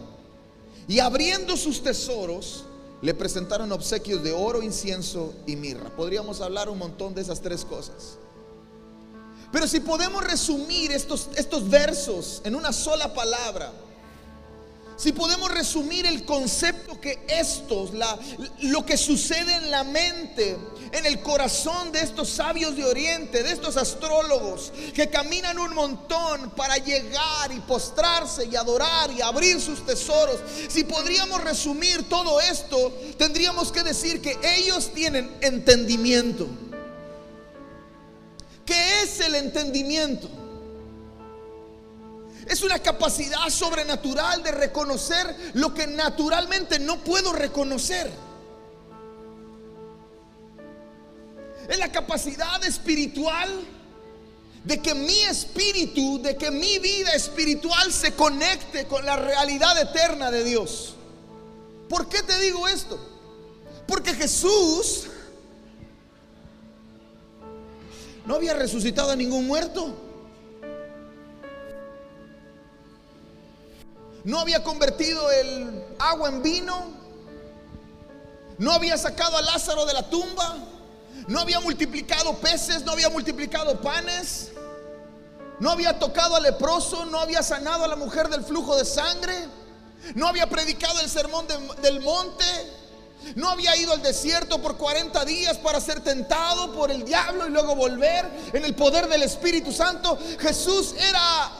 Y 0.88 1.00
abriendo 1.00 1.58
sus 1.58 1.82
tesoros, 1.82 2.63
le 3.01 3.16
presentaron 3.16 3.72
obsequios 3.72 4.22
de 4.22 4.34
oro, 4.34 4.62
incienso 4.62 5.34
y 5.48 5.56
mirra. 5.56 5.89
Podríamos 5.96 6.42
hablar 6.42 6.70
un 6.70 6.78
montón 6.78 7.16
de 7.16 7.22
esas 7.22 7.42
tres 7.42 7.66
cosas. 7.66 8.20
Pero 9.51 9.68
si 9.68 9.79
podemos 9.79 10.24
resumir 10.24 10.91
estos, 10.91 11.29
estos 11.36 11.70
versos 11.70 12.41
en 12.44 12.56
una 12.56 12.72
sola 12.72 13.13
palabra, 13.13 13.72
si 15.00 15.13
podemos 15.13 15.50
resumir 15.50 16.06
el 16.06 16.25
concepto 16.25 17.00
que 17.00 17.25
estos, 17.29 17.94
la, 17.94 18.20
lo 18.63 18.86
que 18.86 18.98
sucede 18.98 19.56
en 19.56 19.72
la 19.72 19.86
mente 19.86 20.58
en 20.91 21.06
el 21.06 21.22
corazón 21.22 21.94
de 21.94 22.01
estos 22.01 22.29
sabios 22.29 22.75
de 22.75 22.84
Oriente, 22.84 23.41
de 23.41 23.51
estos 23.53 23.77
astrólogos 23.77 24.74
que 24.94 25.10
caminan 25.10 25.58
un 25.58 25.74
montón 25.74 26.50
para 26.51 26.77
llegar 26.77 27.51
y 27.51 27.60
postrarse 27.62 28.46
y 28.51 28.58
adorar 28.58 29.10
y 29.12 29.22
abrir 29.22 29.62
sus 29.62 29.86
tesoros. 29.86 30.41
Si 30.68 30.84
podríamos 30.84 31.41
resumir 31.46 32.10
todo 32.10 32.41
esto, 32.41 32.91
tendríamos 33.18 33.72
que 33.72 33.84
decir 33.84 34.22
que 34.22 34.38
ellos 34.44 34.91
tienen 34.94 35.34
entendimiento. 35.39 36.48
¿Qué 38.70 39.02
es 39.02 39.20
el 39.22 39.34
entendimiento? 39.34 40.30
Es 42.46 42.62
una 42.62 42.78
capacidad 42.78 43.50
sobrenatural 43.50 44.44
de 44.44 44.52
reconocer 44.52 45.36
lo 45.56 45.74
que 45.74 45.88
naturalmente 45.88 46.78
no 46.78 47.04
puedo 47.04 47.34
reconocer. 47.34 48.12
Es 51.68 51.80
la 51.80 51.92
capacidad 51.92 52.64
espiritual 52.64 53.50
de 54.64 54.80
que 54.80 54.94
mi 54.94 55.20
espíritu, 55.24 56.22
de 56.22 56.38
que 56.38 56.52
mi 56.52 56.78
vida 56.78 57.14
espiritual 57.14 57.92
se 57.92 58.14
conecte 58.14 58.86
con 58.86 59.04
la 59.04 59.16
realidad 59.16 59.82
eterna 59.82 60.30
de 60.30 60.44
Dios. 60.44 60.94
¿Por 61.90 62.08
qué 62.08 62.22
te 62.22 62.38
digo 62.38 62.68
esto? 62.68 63.00
Porque 63.88 64.14
Jesús 64.14 65.09
no 68.29 68.36
había 68.36 68.53
resucitado 68.53 69.09
a 69.09 69.15
ningún 69.15 69.48
muerto. 69.48 69.91
No 74.24 74.39
había 74.39 74.63
convertido 74.63 75.31
el 75.31 75.83
agua 75.98 76.29
en 76.29 76.43
vino. 76.43 76.93
No 78.59 78.71
había 78.71 79.00
sacado 79.00 79.36
a 79.36 79.41
Lázaro 79.41 79.83
de 79.88 79.93
la 79.93 80.12
tumba. 80.12 80.57
No 81.27 81.39
había 81.39 81.59
multiplicado 81.59 82.38
peces. 82.38 82.86
No 82.86 82.91
había 82.91 83.09
multiplicado 83.09 83.81
panes. 83.81 84.51
No 85.59 85.71
había 85.71 85.98
tocado 85.98 86.36
al 86.36 86.43
leproso. 86.43 87.05
No 87.05 87.19
había 87.21 87.41
sanado 87.41 87.83
a 87.83 87.88
la 87.88 87.95
mujer 87.95 88.29
del 88.29 88.43
flujo 88.43 88.75
de 88.75 88.86
sangre. 88.86 89.48
No 90.13 90.27
había 90.27 90.48
predicado 90.48 91.00
el 91.00 91.09
sermón 91.09 91.48
del 91.81 92.00
monte. 92.01 92.45
No 93.36 93.50
había 93.50 93.76
ido 93.76 93.94
al 93.94 94.02
desierto 94.02 94.62
por 94.62 94.78
40 94.78 95.26
días 95.26 95.58
para 95.58 95.80
ser 95.80 96.02
tentado 96.02 96.74
por 96.74 96.92
el 96.92 97.04
diablo 97.04 97.48
y 97.48 97.52
luego 97.52 97.76
volver 97.76 98.30
en 98.54 98.66
el 98.66 98.76
poder 98.76 99.08
del 99.08 99.24
Espíritu 99.24 99.72
Santo. 99.72 100.18
Jesús 100.40 100.96
era 100.98 101.52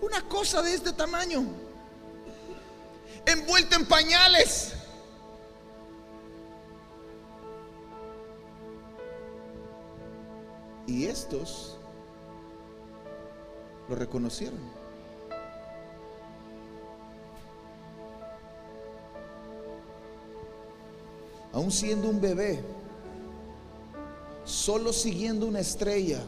una 0.00 0.28
cosa 0.28 0.62
de 0.62 0.74
este 0.74 0.92
tamaño, 0.92 1.44
envuelto 3.26 3.76
en 3.76 3.86
pañales. 3.86 4.72
Y 10.86 11.06
estos 11.06 11.78
lo 13.88 13.94
reconocieron. 13.94 14.73
Aún 21.54 21.70
siendo 21.70 22.08
un 22.08 22.20
bebé, 22.20 22.60
solo 24.44 24.92
siguiendo 24.92 25.46
una 25.46 25.60
estrella 25.60 26.20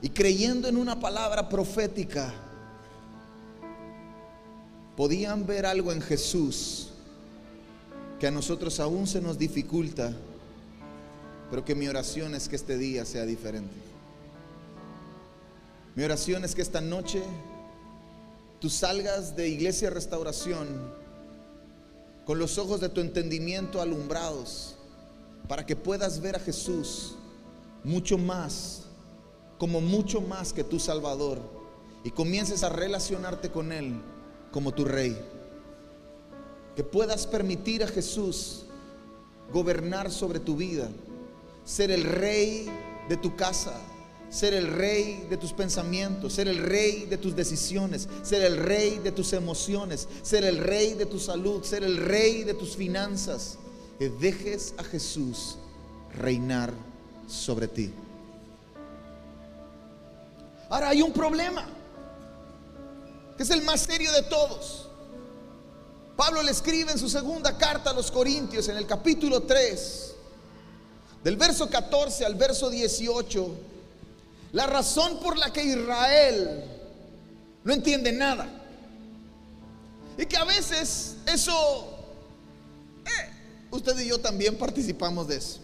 y 0.00 0.08
creyendo 0.08 0.68
en 0.68 0.78
una 0.78 0.98
palabra 0.98 1.46
profética, 1.46 2.32
podían 4.96 5.46
ver 5.46 5.66
algo 5.66 5.92
en 5.92 6.00
Jesús 6.00 6.88
que 8.18 8.26
a 8.26 8.30
nosotros 8.30 8.80
aún 8.80 9.06
se 9.06 9.20
nos 9.20 9.36
dificulta, 9.36 10.16
pero 11.50 11.62
que 11.62 11.74
mi 11.74 11.88
oración 11.88 12.34
es 12.34 12.48
que 12.48 12.56
este 12.56 12.78
día 12.78 13.04
sea 13.04 13.26
diferente. 13.26 13.74
Mi 15.94 16.04
oración 16.04 16.42
es 16.46 16.54
que 16.54 16.62
esta 16.62 16.80
noche 16.80 17.22
tú 18.60 18.70
salgas 18.70 19.36
de 19.36 19.48
iglesia 19.48 19.90
restauración 19.90 21.05
con 22.26 22.38
los 22.38 22.58
ojos 22.58 22.80
de 22.80 22.88
tu 22.88 23.00
entendimiento 23.00 23.80
alumbrados 23.80 24.74
para 25.48 25.64
que 25.64 25.76
puedas 25.76 26.20
ver 26.20 26.36
a 26.36 26.40
Jesús 26.40 27.14
mucho 27.84 28.18
más 28.18 28.82
como 29.58 29.80
mucho 29.80 30.20
más 30.20 30.52
que 30.52 30.64
tu 30.64 30.78
Salvador 30.78 31.38
y 32.04 32.10
comiences 32.10 32.62
a 32.62 32.68
relacionarte 32.68 33.50
con 33.50 33.72
Él 33.72 34.00
como 34.50 34.72
tu 34.72 34.84
Rey. 34.84 35.16
Que 36.74 36.84
puedas 36.84 37.26
permitir 37.26 37.82
a 37.82 37.88
Jesús 37.88 38.66
gobernar 39.52 40.10
sobre 40.10 40.40
tu 40.40 40.56
vida, 40.56 40.88
ser 41.64 41.90
el 41.90 42.04
Rey 42.04 42.68
de 43.08 43.16
tu 43.16 43.34
casa, 43.34 43.80
ser 44.30 44.54
el 44.54 44.66
Rey 44.68 45.26
de 45.30 45.36
tus 45.36 45.52
pensamientos, 45.52 46.34
ser 46.34 46.48
el 46.48 46.58
Rey 46.58 47.06
de 47.06 47.16
tus 47.16 47.34
decisiones, 47.34 48.08
ser 48.22 48.42
el 48.42 48.56
Rey 48.56 48.98
de 48.98 49.12
tus 49.12 49.32
emociones, 49.32 50.08
ser 50.22 50.44
el 50.44 50.58
Rey 50.58 50.94
de 50.94 51.06
tu 51.06 51.18
salud, 51.18 51.62
ser 51.62 51.84
el 51.84 51.96
Rey 51.96 52.44
de 52.44 52.54
tus 52.54 52.76
finanzas. 52.76 53.58
Que 53.98 54.10
dejes 54.10 54.74
a 54.76 54.84
Jesús 54.84 55.56
reinar 56.14 56.72
sobre 57.26 57.66
ti. 57.68 57.92
Ahora 60.68 60.90
hay 60.90 61.00
un 61.00 61.12
problema, 61.12 61.66
que 63.36 63.42
es 63.42 63.50
el 63.50 63.62
más 63.62 63.80
serio 63.80 64.12
de 64.12 64.22
todos. 64.22 64.88
Pablo 66.16 66.42
le 66.42 66.50
escribe 66.50 66.92
en 66.92 66.98
su 66.98 67.08
segunda 67.08 67.56
carta 67.56 67.90
a 67.90 67.92
los 67.94 68.10
Corintios, 68.10 68.68
en 68.68 68.76
el 68.76 68.86
capítulo 68.86 69.42
3, 69.42 70.14
del 71.22 71.36
verso 71.36 71.68
14 71.68 72.24
al 72.24 72.34
verso 72.34 72.70
18, 72.70 73.50
la 74.56 74.66
razón 74.66 75.20
por 75.20 75.36
la 75.36 75.52
que 75.52 75.62
Israel 75.62 76.64
no 77.62 77.74
entiende 77.74 78.10
nada. 78.10 78.48
Y 80.16 80.24
que 80.24 80.34
a 80.38 80.44
veces 80.44 81.16
eso, 81.26 81.52
eh, 83.04 83.30
usted 83.70 83.98
y 83.98 84.08
yo 84.08 84.18
también 84.18 84.56
participamos 84.56 85.28
de 85.28 85.36
eso. 85.36 85.60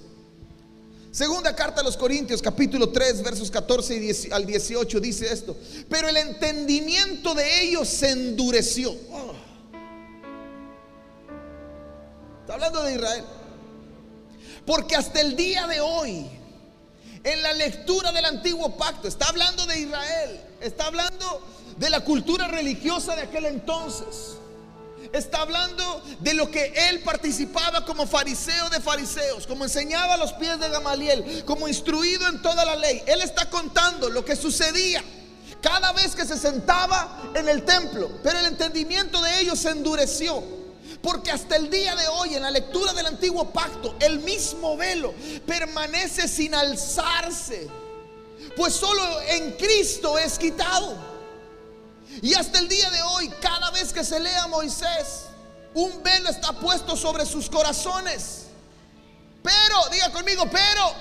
Segunda 1.11 1.57
carta 1.57 1.81
a 1.81 1.85
los 1.85 1.97
Corintios, 1.97 2.43
capítulo 2.43 2.91
3, 2.91 3.23
versos 3.23 3.51
14 3.51 4.29
al 4.31 4.45
18, 4.45 5.01
dice 5.01 5.33
esto. 5.33 5.57
Pero 5.89 6.09
el 6.09 6.17
entendimiento 6.19 7.35
de 7.35 7.63
ellos 7.63 7.89
se 7.89 8.11
endureció. 8.11 8.95
Oh. 9.11 9.33
Está 12.43 12.53
hablando 12.53 12.83
de 12.83 12.95
Israel. 12.95 13.25
Porque 14.67 14.97
hasta 14.97 15.23
el 15.23 15.35
día 15.35 15.67
de 15.67 15.81
hoy, 15.81 16.42
en 17.25 17.43
la 17.43 17.53
lectura 17.53 18.13
del 18.13 18.25
antiguo 18.25 18.77
pacto, 18.77 19.09
está 19.09 19.29
hablando 19.29 19.67
de 19.67 19.81
Israel. 19.81 20.41
Está 20.61 20.87
hablando 20.87 21.43
de 21.77 21.91
la 21.91 22.01
cultura 22.01 22.49
religiosa 22.49 23.17
de 23.17 23.23
aquel 23.23 23.47
entonces 23.47 24.37
está 25.13 25.43
hablando 25.43 26.03
de 26.21 26.35
lo 26.35 26.51
que 26.51 26.73
él 26.89 27.01
participaba 27.01 27.85
como 27.85 28.07
fariseo 28.07 28.71
de 28.71 28.81
fariseos, 28.81 29.47
como 29.47 29.65
enseñaba 29.65 30.15
a 30.15 30.17
los 30.17 30.33
pies 30.35 30.59
de 30.59 30.69
Gamaliel, 30.69 31.45
como 31.45 31.69
instruido 31.69 32.27
en 32.29 32.41
toda 32.41 32.65
la 32.65 32.77
ley. 32.77 33.03
Él 33.07 33.21
está 33.21 33.49
contando 33.51 34.09
lo 34.09 34.25
que 34.25 34.37
sucedía 34.37 35.03
cada 35.61 35.93
vez 35.93 36.15
que 36.15 36.25
se 36.25 36.37
sentaba 36.37 37.33
en 37.35 37.49
el 37.49 37.65
templo, 37.65 38.11
pero 38.23 38.39
el 38.39 38.47
entendimiento 38.47 39.21
de 39.23 39.41
ellos 39.41 39.59
se 39.59 39.71
endureció. 39.71 40.62
Porque 41.03 41.33
hasta 41.33 41.57
el 41.57 41.69
día 41.69 41.97
de 41.97 42.07
hoy, 42.07 42.35
en 42.37 42.43
la 42.43 42.51
lectura 42.51 42.93
del 42.93 43.07
antiguo 43.07 43.51
pacto, 43.51 43.97
el 43.99 44.21
mismo 44.21 44.77
velo 44.77 45.13
permanece 45.45 46.29
sin 46.29 46.55
alzarse. 46.55 47.69
Pues 48.57 48.75
solo 48.75 49.03
en 49.23 49.53
Cristo 49.53 50.17
es 50.17 50.39
quitado. 50.39 50.95
Y 52.21 52.35
hasta 52.35 52.61
el 52.61 52.69
día 52.69 52.89
de 52.91 53.03
hoy, 53.03 53.29
cada 53.41 53.71
vez 53.71 53.93
que 53.93 54.05
se 54.05 54.21
lea 54.21 54.47
Moisés, 54.47 55.25
un 55.75 56.03
velo 56.03 56.29
está 56.29 56.53
puesto 56.53 56.97
sobre 56.97 57.27
sus 57.27 57.51
corazones. 57.51 58.47
Pero, 59.43 59.77
diga 59.91 60.13
conmigo, 60.13 60.45
pero, 60.51 60.93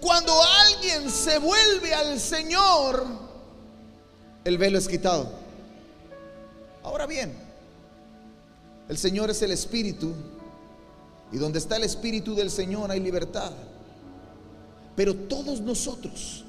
cuando 0.00 0.40
alguien 0.42 1.10
se 1.10 1.38
vuelve 1.38 1.94
al 1.94 2.20
Señor, 2.20 3.06
el 4.44 4.58
velo 4.58 4.78
es 4.78 4.86
quitado. 4.86 5.32
Ahora 6.84 7.06
bien, 7.06 7.45
el 8.88 8.98
Señor 8.98 9.30
es 9.30 9.42
el 9.42 9.50
Espíritu 9.50 10.12
y 11.32 11.38
donde 11.38 11.58
está 11.58 11.76
el 11.76 11.84
Espíritu 11.84 12.34
del 12.34 12.50
Señor 12.50 12.90
hay 12.90 13.00
libertad. 13.00 13.52
Pero 14.94 15.14
todos 15.14 15.60
nosotros 15.60 16.44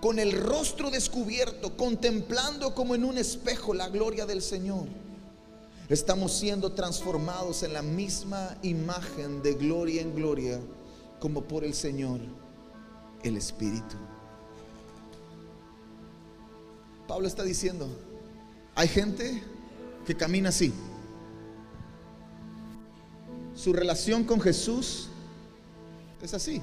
con 0.00 0.18
el 0.18 0.32
rostro 0.32 0.90
descubierto, 0.90 1.76
contemplando 1.76 2.74
como 2.74 2.96
en 2.96 3.04
un 3.04 3.18
espejo 3.18 3.72
la 3.72 3.88
gloria 3.88 4.26
del 4.26 4.42
Señor, 4.42 4.86
estamos 5.88 6.32
siendo 6.32 6.72
transformados 6.72 7.62
en 7.62 7.72
la 7.72 7.82
misma 7.82 8.56
imagen 8.62 9.42
de 9.42 9.54
gloria 9.54 10.02
en 10.02 10.12
gloria, 10.12 10.58
como 11.20 11.44
por 11.44 11.62
el 11.62 11.72
Señor, 11.72 12.18
el 13.22 13.36
Espíritu. 13.36 13.94
Pablo 17.06 17.28
está 17.28 17.44
diciendo, 17.44 17.86
hay 18.74 18.88
gente 18.88 19.40
que 20.04 20.16
camina 20.16 20.48
así. 20.48 20.72
Su 23.62 23.72
relación 23.72 24.24
con 24.24 24.40
Jesús 24.40 25.06
es 26.20 26.34
así. 26.34 26.60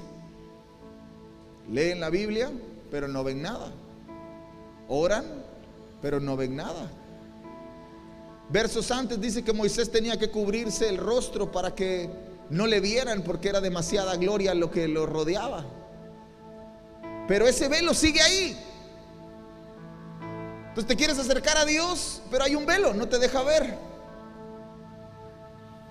Leen 1.70 1.98
la 1.98 2.10
Biblia, 2.10 2.50
pero 2.90 3.08
no 3.08 3.24
ven 3.24 3.40
nada. 3.40 3.72
Oran, 4.86 5.24
pero 6.02 6.20
no 6.20 6.36
ven 6.36 6.56
nada. 6.56 6.90
Versos 8.50 8.90
antes 8.90 9.18
dice 9.18 9.42
que 9.42 9.54
Moisés 9.54 9.90
tenía 9.90 10.18
que 10.18 10.30
cubrirse 10.30 10.90
el 10.90 10.98
rostro 10.98 11.50
para 11.50 11.74
que 11.74 12.10
no 12.50 12.66
le 12.66 12.80
vieran 12.80 13.22
porque 13.22 13.48
era 13.48 13.62
demasiada 13.62 14.16
gloria 14.16 14.52
lo 14.52 14.70
que 14.70 14.86
lo 14.86 15.06
rodeaba. 15.06 15.64
Pero 17.26 17.46
ese 17.46 17.68
velo 17.68 17.94
sigue 17.94 18.20
ahí. 18.20 18.58
Entonces 20.68 20.86
te 20.86 20.96
quieres 20.96 21.18
acercar 21.18 21.56
a 21.56 21.64
Dios, 21.64 22.20
pero 22.30 22.44
hay 22.44 22.56
un 22.56 22.66
velo, 22.66 22.92
no 22.92 23.08
te 23.08 23.18
deja 23.18 23.42
ver. 23.42 23.89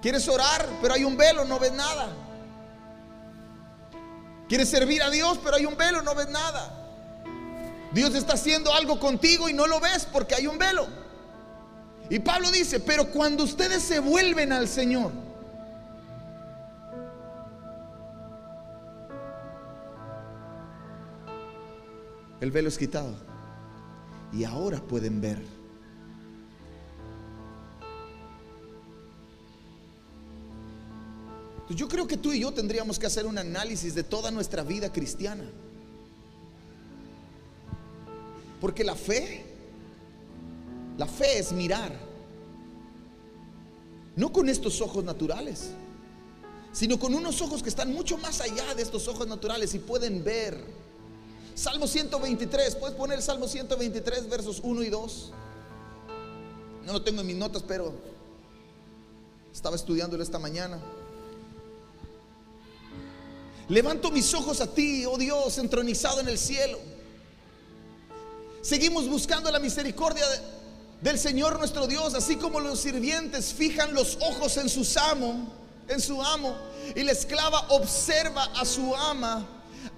Quieres 0.01 0.27
orar, 0.27 0.67
pero 0.81 0.93
hay 0.93 1.03
un 1.03 1.17
velo, 1.17 1.43
no 1.45 1.59
ves 1.59 1.73
nada. 1.73 2.09
Quieres 4.47 4.69
servir 4.69 5.03
a 5.03 5.09
Dios, 5.09 5.39
pero 5.43 5.57
hay 5.57 5.65
un 5.65 5.75
velo, 5.75 6.01
no 6.01 6.15
ves 6.15 6.29
nada. 6.29 6.75
Dios 7.91 8.15
está 8.15 8.33
haciendo 8.33 8.73
algo 8.73 8.99
contigo 8.99 9.49
y 9.49 9.53
no 9.53 9.67
lo 9.67 9.79
ves 9.79 10.07
porque 10.11 10.35
hay 10.35 10.47
un 10.47 10.57
velo. 10.57 10.87
Y 12.09 12.19
Pablo 12.19 12.49
dice, 12.51 12.79
pero 12.79 13.11
cuando 13.11 13.43
ustedes 13.43 13.83
se 13.83 13.99
vuelven 13.99 14.51
al 14.51 14.67
Señor, 14.67 15.11
el 22.41 22.51
velo 22.51 22.69
es 22.69 22.77
quitado. 22.77 23.13
Y 24.31 24.43
ahora 24.43 24.79
pueden 24.79 25.21
ver. 25.21 25.58
Yo 31.69 31.87
creo 31.87 32.07
que 32.07 32.17
tú 32.17 32.33
y 32.33 32.39
yo 32.39 32.51
tendríamos 32.51 32.97
que 32.97 33.05
hacer 33.05 33.27
un 33.27 33.37
análisis 33.37 33.93
de 33.93 34.03
toda 34.03 34.31
nuestra 34.31 34.63
vida 34.63 34.91
cristiana. 34.91 35.45
Porque 38.59 38.83
la 38.83 38.95
fe, 38.95 39.45
la 40.97 41.05
fe 41.05 41.37
es 41.37 41.51
mirar. 41.51 41.93
No 44.15 44.33
con 44.33 44.49
estos 44.49 44.81
ojos 44.81 45.03
naturales, 45.03 45.69
sino 46.73 46.99
con 46.99 47.13
unos 47.13 47.39
ojos 47.41 47.61
que 47.61 47.69
están 47.69 47.93
mucho 47.93 48.17
más 48.17 48.41
allá 48.41 48.73
de 48.75 48.81
estos 48.81 49.07
ojos 49.07 49.27
naturales 49.27 49.73
y 49.75 49.79
pueden 49.79 50.23
ver. 50.23 50.61
Salmo 51.53 51.87
123, 51.87 52.75
puedes 52.75 52.97
poner 52.97 53.21
Salmo 53.21 53.47
123, 53.47 54.27
versos 54.27 54.59
1 54.63 54.83
y 54.83 54.89
2. 54.89 55.31
No 56.85 56.93
lo 56.93 57.03
tengo 57.03 57.21
en 57.21 57.27
mis 57.27 57.35
notas, 57.35 57.63
pero 57.63 57.93
estaba 59.53 59.75
estudiándolo 59.75 60.23
esta 60.23 60.39
mañana. 60.39 60.79
Levanto 63.69 64.09
mis 64.09 64.33
ojos 64.33 64.61
a 64.61 64.67
ti, 64.67 65.05
oh 65.05 65.17
Dios, 65.17 65.59
entronizado 65.59 66.19
en 66.21 66.27
el 66.27 66.39
cielo. 66.39 66.79
Seguimos 68.61 69.07
buscando 69.07 69.51
la 69.51 69.59
misericordia 69.59 70.25
del 71.01 71.19
Señor 71.19 71.57
nuestro 71.59 71.85
Dios, 71.85 72.15
así 72.15 72.35
como 72.35 72.59
los 72.59 72.79
sirvientes 72.79 73.53
fijan 73.53 73.93
los 73.93 74.17
ojos 74.21 74.57
en 74.57 74.69
su 74.69 74.83
amo, 74.99 75.53
en 75.87 76.01
su 76.01 76.19
amo, 76.21 76.55
y 76.95 77.03
la 77.03 77.11
esclava 77.11 77.67
observa 77.69 78.45
a 78.59 78.65
su 78.65 78.93
ama, 78.95 79.47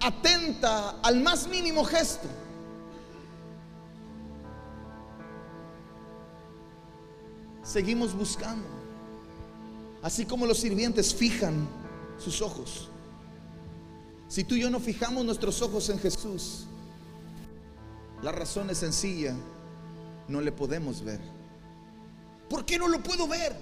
atenta 0.02 0.98
al 1.02 1.22
más 1.22 1.48
mínimo 1.48 1.86
gesto. 1.86 2.28
Seguimos 7.64 8.14
buscando, 8.14 8.68
así 10.04 10.26
como 10.26 10.46
los 10.46 10.58
sirvientes 10.58 11.16
fijan 11.16 11.70
sus 12.20 12.42
ojos. 12.42 12.91
Si 14.32 14.46
tú 14.46 14.56
y 14.56 14.62
yo 14.62 14.70
no 14.70 14.80
fijamos 14.80 15.26
nuestros 15.26 15.62
ojos 15.62 15.90
en 15.90 16.00
Jesús, 16.00 16.64
la 18.24 18.32
razón 18.32 18.70
es 18.70 18.78
sencilla, 18.78 19.36
no 20.30 20.40
le 20.40 20.54
podemos 20.54 21.04
ver. 21.04 21.20
¿Por 22.50 22.64
qué 22.64 22.80
no 22.80 22.88
lo 22.88 23.04
puedo 23.04 23.28
ver? 23.28 23.54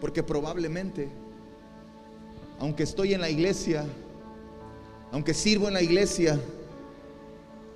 Porque 0.00 0.22
probablemente, 0.22 1.08
aunque 2.60 2.84
estoy 2.84 3.14
en 3.14 3.22
la 3.22 3.28
iglesia, 3.28 3.84
aunque 5.10 5.34
sirvo 5.34 5.66
en 5.66 5.74
la 5.74 5.82
iglesia, 5.82 6.40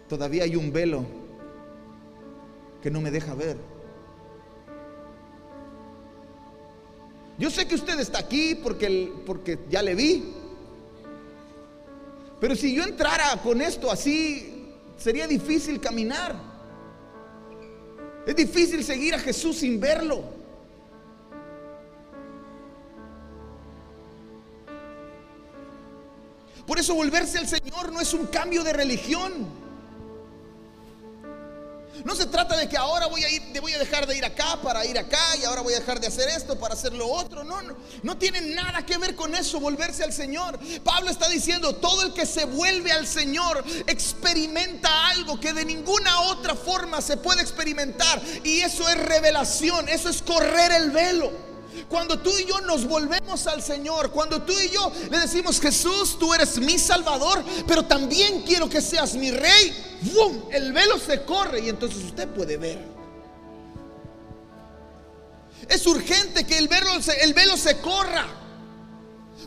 todavía 0.08 0.44
hay 0.44 0.54
un 0.54 0.72
velo 0.72 1.04
que 2.80 2.88
no 2.88 3.00
me 3.00 3.10
deja 3.10 3.34
ver. 3.34 3.56
Yo 7.38 7.50
sé 7.50 7.66
que 7.66 7.74
usted 7.74 7.98
está 7.98 8.18
aquí 8.18 8.54
porque, 8.54 9.12
porque 9.26 9.58
ya 9.70 9.82
le 9.82 9.94
vi. 9.94 10.24
Pero 12.40 12.56
si 12.56 12.74
yo 12.74 12.84
entrara 12.84 13.40
con 13.42 13.62
esto 13.62 13.90
así, 13.90 14.68
sería 14.96 15.26
difícil 15.26 15.80
caminar. 15.80 16.34
Es 18.26 18.36
difícil 18.36 18.84
seguir 18.84 19.14
a 19.14 19.18
Jesús 19.18 19.58
sin 19.58 19.80
verlo. 19.80 20.22
Por 26.66 26.78
eso 26.78 26.94
volverse 26.94 27.38
al 27.38 27.48
Señor 27.48 27.92
no 27.92 28.00
es 28.00 28.14
un 28.14 28.26
cambio 28.26 28.62
de 28.62 28.72
religión. 28.72 29.61
No 32.04 32.14
se 32.14 32.26
trata 32.26 32.56
de 32.56 32.68
que 32.68 32.76
ahora 32.76 33.06
voy 33.06 33.24
a 33.24 33.30
ir, 33.30 33.42
voy 33.60 33.72
a 33.72 33.78
dejar 33.78 34.06
de 34.06 34.16
ir 34.16 34.24
acá 34.24 34.58
para 34.62 34.84
ir 34.84 34.98
acá 34.98 35.36
y 35.40 35.44
ahora 35.44 35.62
voy 35.62 35.74
a 35.74 35.80
dejar 35.80 36.00
de 36.00 36.06
hacer 36.06 36.28
esto 36.28 36.58
para 36.58 36.74
hacer 36.74 36.92
lo 36.92 37.06
otro. 37.06 37.44
No, 37.44 37.62
no, 37.62 37.76
no 38.02 38.18
tiene 38.18 38.40
nada 38.40 38.84
que 38.84 38.98
ver 38.98 39.14
con 39.14 39.34
eso, 39.34 39.60
volverse 39.60 40.02
al 40.02 40.12
Señor. 40.12 40.58
Pablo 40.82 41.10
está 41.10 41.28
diciendo, 41.28 41.76
todo 41.76 42.02
el 42.02 42.12
que 42.12 42.26
se 42.26 42.44
vuelve 42.44 42.92
al 42.92 43.06
Señor 43.06 43.64
experimenta 43.86 45.08
algo 45.08 45.38
que 45.38 45.52
de 45.52 45.64
ninguna 45.64 46.20
otra 46.22 46.54
forma 46.54 47.00
se 47.00 47.16
puede 47.16 47.42
experimentar. 47.42 48.20
Y 48.44 48.60
eso 48.60 48.88
es 48.88 48.96
revelación, 48.96 49.88
eso 49.88 50.08
es 50.08 50.22
correr 50.22 50.72
el 50.72 50.90
velo. 50.90 51.51
Cuando 51.88 52.18
tú 52.18 52.30
y 52.38 52.44
yo 52.44 52.60
nos 52.60 52.86
volvemos 52.86 53.46
al 53.46 53.62
Señor, 53.62 54.10
cuando 54.10 54.42
tú 54.42 54.52
y 54.52 54.70
yo 54.70 54.92
le 55.10 55.18
decimos, 55.18 55.60
Jesús, 55.60 56.18
tú 56.18 56.32
eres 56.34 56.58
mi 56.58 56.78
Salvador, 56.78 57.42
pero 57.66 57.84
también 57.84 58.42
quiero 58.42 58.68
que 58.68 58.80
seas 58.80 59.14
mi 59.14 59.30
Rey, 59.30 59.98
¡Bum! 60.02 60.42
el 60.50 60.72
velo 60.72 60.98
se 60.98 61.22
corre 61.24 61.60
y 61.60 61.68
entonces 61.68 62.04
usted 62.04 62.28
puede 62.28 62.56
ver. 62.56 62.92
Es 65.68 65.86
urgente 65.86 66.46
que 66.46 66.58
el 66.58 66.68
velo, 66.68 66.90
el 67.20 67.34
velo 67.34 67.56
se 67.56 67.78
corra. 67.78 68.26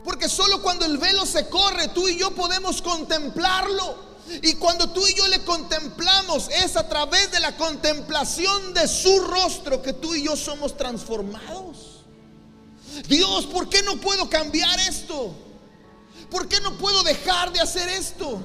Porque 0.04 0.30
solo 0.30 0.62
cuando 0.62 0.86
el 0.86 0.98
velo 0.98 1.26
se 1.26 1.48
corre, 1.50 1.90
tú 1.90 2.08
y 2.08 2.18
yo 2.18 2.32
podemos 2.32 2.82
contemplarlo. 2.82 4.16
Y 4.42 4.56
cuando 4.56 4.90
tú 4.90 5.06
y 5.08 5.14
yo 5.14 5.28
le 5.28 5.44
contemplamos, 5.44 6.50
es 6.50 6.76
a 6.76 6.88
través 6.88 7.32
de 7.32 7.40
la 7.40 7.56
contemplación 7.58 8.74
de 8.74 8.88
su 8.88 9.20
rostro 9.20 9.82
que 9.82 9.94
tú 9.94 10.16
y 10.16 10.24
yo 10.24 10.36
somos 10.36 10.76
transformados. 10.76 11.95
Dios, 13.08 13.46
¿por 13.46 13.70
qué 13.70 13.82
no 13.84 13.98
puedo 13.98 14.30
cambiar 14.30 14.80
esto? 14.80 15.34
¿Por 16.30 16.48
qué 16.48 16.60
no 16.62 16.78
puedo 16.78 17.04
dejar 17.04 17.52
de 17.54 17.60
hacer 17.60 17.88
esto? 17.90 18.42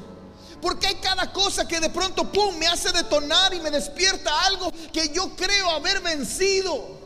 Porque 0.60 0.86
hay 0.86 0.96
cada 0.96 1.32
cosa 1.32 1.66
que 1.66 1.80
de 1.80 1.88
pronto, 1.88 2.30
¡pum!, 2.30 2.56
me 2.58 2.66
hace 2.66 2.92
detonar 2.92 3.54
y 3.54 3.60
me 3.60 3.70
despierta 3.70 4.44
algo 4.46 4.72
que 4.92 5.08
yo 5.08 5.34
creo 5.36 5.70
haber 5.70 6.00
vencido. 6.00 6.98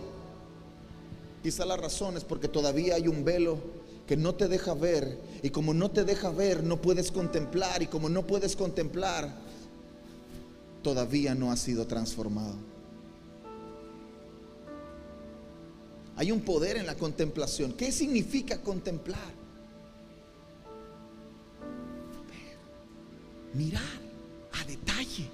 Quizá 1.43 1.65
la 1.65 1.77
razón 1.77 2.17
es 2.17 2.25
porque 2.25 2.49
todavía 2.49 2.97
hay 2.97 3.07
un 3.07 3.25
velo 3.25 3.59
que 4.07 4.17
no 4.17 4.35
te 4.35 4.49
deja 4.49 4.75
ver. 4.75 5.21
Y 5.43 5.51
como 5.51 5.75
no 5.75 5.91
te 5.91 6.05
deja 6.05 6.31
ver, 6.31 6.65
no 6.65 6.81
puedes 6.81 7.13
contemplar. 7.13 7.83
Y 7.83 7.87
como 7.87 8.09
no 8.09 8.27
puedes 8.27 8.57
contemplar, 8.57 9.35
todavía 10.83 11.35
no 11.35 11.53
ha 11.53 11.57
sido 11.57 11.87
transformado. 11.87 12.57
Hay 16.17 16.31
un 16.31 16.43
poder 16.43 16.77
en 16.77 16.87
la 16.87 16.95
contemplación. 16.95 17.73
¿Qué 17.73 17.91
significa 17.91 18.61
contemplar? 18.61 19.45
Mirar 23.53 23.83
a 24.53 24.65
detalle. 24.65 25.29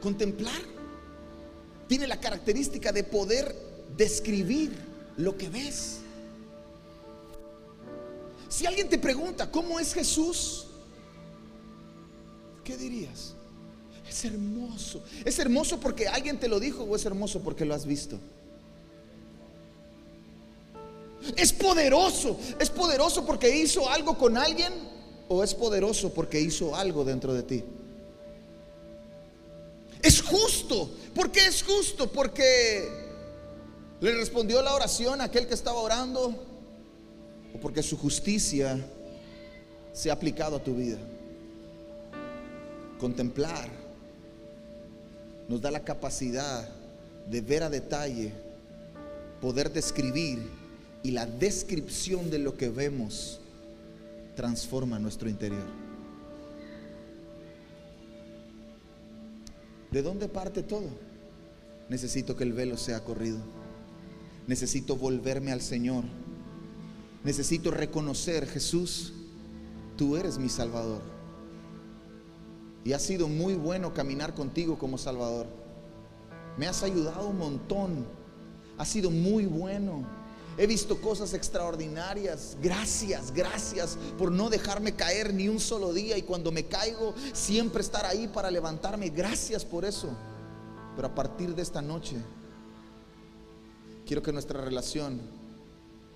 Contemplar 0.00 0.60
tiene 1.88 2.06
la 2.06 2.20
característica 2.20 2.92
de 2.92 3.04
poder 3.04 3.54
describir 3.96 4.72
lo 5.16 5.36
que 5.36 5.48
ves. 5.48 5.98
Si 8.48 8.66
alguien 8.66 8.88
te 8.88 8.98
pregunta, 8.98 9.50
¿cómo 9.50 9.78
es 9.78 9.94
Jesús? 9.94 10.66
¿Qué 12.64 12.76
dirías? 12.76 13.34
Es 14.08 14.24
hermoso. 14.24 15.02
¿Es 15.24 15.38
hermoso 15.38 15.78
porque 15.80 16.08
alguien 16.08 16.38
te 16.38 16.48
lo 16.48 16.58
dijo 16.58 16.84
o 16.84 16.96
es 16.96 17.04
hermoso 17.04 17.40
porque 17.40 17.64
lo 17.64 17.74
has 17.74 17.86
visto? 17.86 18.18
Es 21.36 21.52
poderoso. 21.52 22.38
¿Es 22.58 22.70
poderoso 22.70 23.24
porque 23.26 23.54
hizo 23.56 23.88
algo 23.88 24.16
con 24.16 24.36
alguien? 24.36 24.72
¿O 25.28 25.42
es 25.44 25.54
poderoso 25.54 26.12
porque 26.12 26.40
hizo 26.40 26.74
algo 26.74 27.04
dentro 27.04 27.34
de 27.34 27.42
ti? 27.42 27.64
Es 30.02 30.22
justo. 30.22 30.90
¿Por 31.14 31.30
qué 31.30 31.46
es 31.46 31.62
justo? 31.62 32.10
Porque 32.10 33.08
¿Le 34.00 34.14
respondió 34.14 34.62
la 34.62 34.74
oración 34.74 35.20
a 35.20 35.24
aquel 35.24 35.48
que 35.48 35.54
estaba 35.54 35.80
orando? 35.80 36.28
¿O 37.52 37.58
porque 37.60 37.82
su 37.82 37.98
justicia 37.98 38.78
se 39.92 40.10
ha 40.10 40.12
aplicado 40.12 40.56
a 40.56 40.62
tu 40.62 40.74
vida? 40.74 40.98
Contemplar 43.00 43.68
nos 45.48 45.60
da 45.60 45.70
la 45.70 45.82
capacidad 45.82 46.68
de 47.26 47.40
ver 47.40 47.64
a 47.64 47.70
detalle, 47.70 48.32
poder 49.40 49.72
describir 49.72 50.48
y 51.02 51.12
la 51.12 51.26
descripción 51.26 52.30
de 52.30 52.38
lo 52.38 52.56
que 52.56 52.68
vemos 52.68 53.40
transforma 54.34 54.98
nuestro 54.98 55.28
interior. 55.28 55.66
¿De 59.90 60.02
dónde 60.02 60.28
parte 60.28 60.62
todo? 60.62 60.88
Necesito 61.88 62.36
que 62.36 62.44
el 62.44 62.52
velo 62.52 62.76
sea 62.76 63.02
corrido. 63.04 63.38
Necesito 64.46 64.96
volverme 64.96 65.52
al 65.52 65.60
Señor. 65.60 66.04
Necesito 67.24 67.70
reconocer, 67.70 68.46
Jesús, 68.46 69.12
tú 69.96 70.16
eres 70.16 70.38
mi 70.38 70.48
Salvador. 70.48 71.02
Y 72.84 72.92
ha 72.92 72.98
sido 72.98 73.28
muy 73.28 73.54
bueno 73.54 73.92
caminar 73.92 74.34
contigo 74.34 74.78
como 74.78 74.98
Salvador. 74.98 75.46
Me 76.56 76.66
has 76.66 76.82
ayudado 76.82 77.28
un 77.28 77.38
montón. 77.38 78.06
Ha 78.76 78.84
sido 78.84 79.10
muy 79.10 79.46
bueno. 79.46 80.06
He 80.58 80.66
visto 80.66 81.00
cosas 81.00 81.34
extraordinarias. 81.34 82.56
Gracias, 82.60 83.32
gracias 83.32 83.96
por 84.18 84.32
no 84.32 84.50
dejarme 84.50 84.92
caer 84.92 85.32
ni 85.32 85.48
un 85.48 85.60
solo 85.60 85.92
día. 85.92 86.18
Y 86.18 86.22
cuando 86.22 86.50
me 86.50 86.64
caigo, 86.64 87.14
siempre 87.32 87.80
estar 87.80 88.04
ahí 88.04 88.26
para 88.26 88.50
levantarme. 88.50 89.08
Gracias 89.10 89.64
por 89.64 89.84
eso. 89.84 90.08
Pero 90.96 91.06
a 91.06 91.14
partir 91.14 91.54
de 91.54 91.62
esta 91.62 91.80
noche, 91.80 92.16
quiero 94.04 94.20
que 94.20 94.32
nuestra 94.32 94.60
relación 94.60 95.20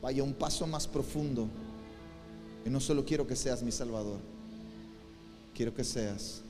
vaya 0.02 0.24
un 0.24 0.34
paso 0.34 0.66
más 0.66 0.88
profundo. 0.88 1.46
Y 2.66 2.70
no 2.70 2.80
solo 2.80 3.04
quiero 3.04 3.24
que 3.28 3.36
seas 3.36 3.62
mi 3.62 3.70
Salvador, 3.70 4.18
quiero 5.54 5.72
que 5.72 5.84
seas 5.84 6.42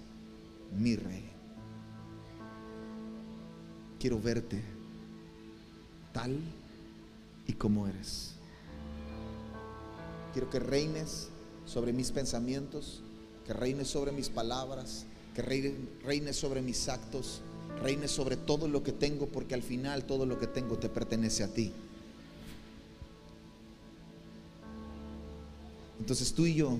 mi 0.74 0.96
Rey. 0.96 1.28
Quiero 3.98 4.18
verte 4.18 4.62
tal 6.14 6.38
y 7.46 7.52
como 7.54 7.86
eres. 7.86 8.32
Quiero 10.32 10.48
que 10.50 10.58
reines 10.58 11.28
sobre 11.66 11.92
mis 11.92 12.10
pensamientos, 12.10 13.02
que 13.46 13.52
reines 13.52 13.88
sobre 13.88 14.12
mis 14.12 14.28
palabras, 14.28 15.04
que 15.34 15.42
reines 15.42 16.36
sobre 16.36 16.62
mis 16.62 16.88
actos, 16.88 17.42
reines 17.82 18.10
sobre 18.10 18.36
todo 18.36 18.68
lo 18.68 18.82
que 18.82 18.92
tengo, 18.92 19.26
porque 19.26 19.54
al 19.54 19.62
final 19.62 20.04
todo 20.04 20.26
lo 20.26 20.38
que 20.38 20.46
tengo 20.46 20.78
te 20.78 20.88
pertenece 20.88 21.42
a 21.44 21.48
ti. 21.48 21.72
Entonces 25.98 26.32
tú 26.32 26.46
y 26.46 26.54
yo 26.54 26.76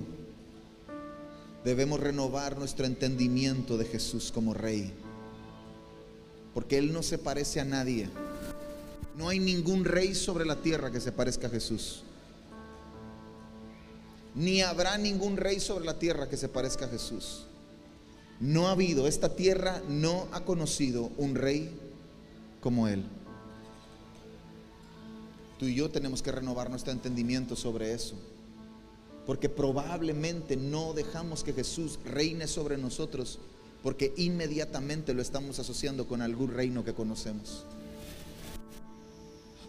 debemos 1.63 1.99
renovar 1.99 2.57
nuestro 2.57 2.85
entendimiento 2.85 3.77
de 3.77 3.85
Jesús 3.85 4.31
como 4.33 4.53
Rey, 4.53 4.91
porque 6.53 6.77
Él 6.77 6.91
no 6.91 7.03
se 7.03 7.17
parece 7.17 7.59
a 7.59 7.65
nadie. 7.65 8.09
No 9.17 9.29
hay 9.29 9.39
ningún 9.39 9.85
rey 9.85 10.15
sobre 10.15 10.45
la 10.45 10.61
tierra 10.61 10.91
que 10.91 10.99
se 10.99 11.11
parezca 11.11 11.47
a 11.47 11.49
Jesús. 11.49 12.03
Ni 14.35 14.61
habrá 14.61 14.97
ningún 14.97 15.37
rey 15.37 15.59
sobre 15.59 15.85
la 15.85 15.99
tierra 15.99 16.27
que 16.27 16.37
se 16.37 16.49
parezca 16.49 16.85
a 16.85 16.89
Jesús. 16.89 17.45
No 18.39 18.67
ha 18.67 18.71
habido, 18.71 19.07
esta 19.07 19.35
tierra 19.35 19.81
no 19.87 20.27
ha 20.31 20.43
conocido 20.43 21.11
un 21.17 21.35
rey 21.35 21.69
como 22.61 22.87
Él. 22.87 23.03
Tú 25.59 25.67
y 25.67 25.75
yo 25.75 25.91
tenemos 25.91 26.23
que 26.23 26.31
renovar 26.31 26.69
nuestro 26.69 26.91
entendimiento 26.91 27.55
sobre 27.55 27.93
eso. 27.93 28.15
Porque 29.25 29.47
probablemente 29.47 30.57
no 30.57 30.93
dejamos 30.93 31.43
que 31.43 31.53
Jesús 31.53 31.99
reine 32.03 32.47
sobre 32.47 32.77
nosotros 32.77 33.39
porque 33.83 34.13
inmediatamente 34.15 35.13
lo 35.13 35.21
estamos 35.21 35.59
asociando 35.59 36.07
con 36.07 36.21
algún 36.21 36.53
reino 36.53 36.85
que 36.85 36.93
conocemos. 36.93 37.65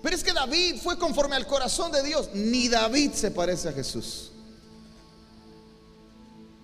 Pero 0.05 0.17
es 0.17 0.23
que 0.23 0.35
David 0.35 0.77
fue 0.83 0.99
conforme 0.99 1.35
al 1.35 1.47
corazón 1.47 1.90
de 1.90 2.03
Dios. 2.03 2.29
Ni 2.35 2.69
David 2.69 3.12
se 3.12 3.31
parece 3.31 3.71
a 3.71 3.73
Jesús. 3.73 4.33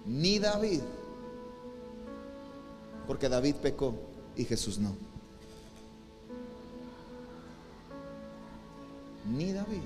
Ni 0.05 0.39
David. 0.39 0.83
Porque 3.07 3.31
David 3.31 3.55
pecó 3.55 3.95
y 4.37 4.45
Jesús 4.45 4.79
no. 4.79 4.95
Ni 9.33 9.53
David. 9.53 9.81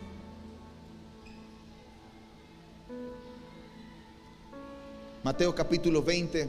Mateo 5.22 5.54
capítulo 5.54 6.02
20, 6.02 6.48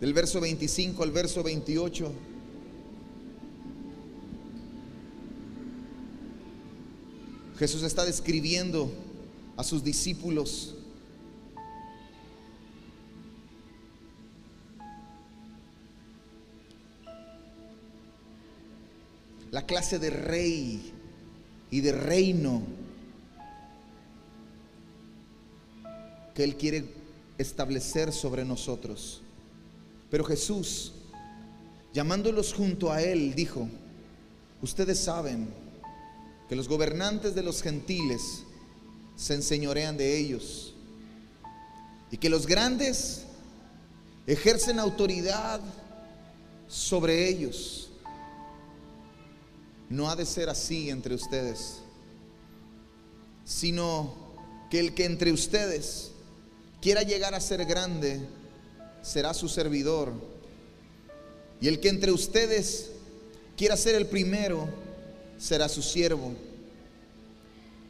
del 0.00 0.12
verso 0.12 0.40
25 0.40 1.04
al 1.04 1.12
verso 1.12 1.44
28. 1.44 2.35
Jesús 7.58 7.82
está 7.82 8.04
describiendo 8.04 8.92
a 9.56 9.64
sus 9.64 9.82
discípulos 9.82 10.74
la 19.50 19.64
clase 19.64 19.98
de 19.98 20.10
rey 20.10 20.92
y 21.70 21.80
de 21.80 21.92
reino 21.92 22.62
que 26.34 26.44
Él 26.44 26.56
quiere 26.56 26.84
establecer 27.38 28.12
sobre 28.12 28.44
nosotros. 28.44 29.22
Pero 30.10 30.24
Jesús, 30.24 30.92
llamándolos 31.94 32.52
junto 32.52 32.92
a 32.92 33.00
Él, 33.00 33.34
dijo, 33.34 33.66
ustedes 34.60 34.98
saben, 34.98 35.48
que 36.48 36.56
los 36.56 36.68
gobernantes 36.68 37.34
de 37.34 37.42
los 37.42 37.62
gentiles 37.62 38.42
se 39.16 39.34
enseñorean 39.34 39.96
de 39.96 40.16
ellos 40.16 40.74
y 42.10 42.18
que 42.18 42.28
los 42.28 42.46
grandes 42.46 43.24
ejercen 44.26 44.78
autoridad 44.78 45.60
sobre 46.68 47.28
ellos. 47.28 47.90
No 49.88 50.10
ha 50.10 50.16
de 50.16 50.26
ser 50.26 50.48
así 50.48 50.90
entre 50.90 51.14
ustedes, 51.14 51.76
sino 53.44 54.14
que 54.70 54.80
el 54.80 54.94
que 54.94 55.04
entre 55.04 55.32
ustedes 55.32 56.12
quiera 56.80 57.02
llegar 57.02 57.34
a 57.34 57.40
ser 57.40 57.64
grande 57.64 58.20
será 59.02 59.32
su 59.32 59.48
servidor. 59.48 60.12
Y 61.60 61.68
el 61.68 61.80
que 61.80 61.88
entre 61.88 62.12
ustedes 62.12 62.90
quiera 63.56 63.76
ser 63.76 63.94
el 63.94 64.06
primero 64.06 64.68
será 65.38 65.68
su 65.68 65.82
siervo. 65.82 66.34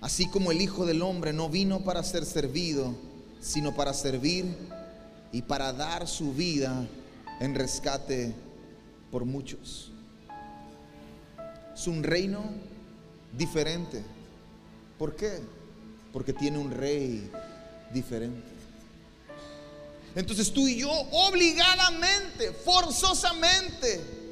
Así 0.00 0.28
como 0.28 0.52
el 0.52 0.60
Hijo 0.60 0.86
del 0.86 1.02
Hombre 1.02 1.32
no 1.32 1.48
vino 1.48 1.84
para 1.84 2.02
ser 2.02 2.24
servido, 2.24 2.94
sino 3.40 3.74
para 3.74 3.92
servir 3.92 4.44
y 5.32 5.42
para 5.42 5.72
dar 5.72 6.06
su 6.06 6.32
vida 6.32 6.86
en 7.40 7.54
rescate 7.54 8.34
por 9.10 9.24
muchos. 9.24 9.90
Es 11.74 11.86
un 11.86 12.02
reino 12.02 12.42
diferente. 13.36 14.02
¿Por 14.98 15.16
qué? 15.16 15.40
Porque 16.12 16.32
tiene 16.32 16.58
un 16.58 16.70
rey 16.70 17.30
diferente. 17.92 18.56
Entonces 20.14 20.50
tú 20.50 20.66
y 20.66 20.78
yo 20.78 20.90
obligadamente, 20.90 22.52
forzosamente, 22.64 24.25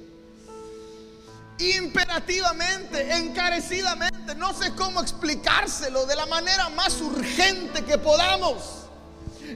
imperativamente, 1.58 3.12
encarecidamente, 3.16 4.34
no 4.34 4.52
sé 4.54 4.74
cómo 4.74 5.00
explicárselo 5.00 6.06
de 6.06 6.16
la 6.16 6.26
manera 6.26 6.68
más 6.70 7.00
urgente 7.00 7.84
que 7.84 7.98
podamos. 7.98 8.84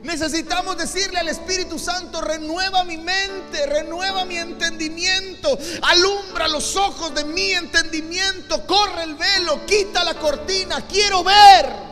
Necesitamos 0.03 0.77
decirle 0.77 1.19
al 1.19 1.29
Espíritu 1.29 1.79
Santo, 1.79 2.21
renueva 2.21 2.85
mi 2.85 2.99
mente, 2.99 3.67
renueva 3.67 4.25
mi 4.25 4.37
entendimiento, 4.37 5.59
alumbra 5.83 6.47
los 6.47 6.77
ojos 6.77 7.15
de 7.15 7.25
mi 7.25 7.53
entendimiento, 7.53 8.65
corre 8.67 9.05
el 9.05 9.15
velo, 9.15 9.65
quita 9.67 10.05
la 10.05 10.15
cortina, 10.15 10.87
quiero 10.87 11.25
ver. 11.25 11.89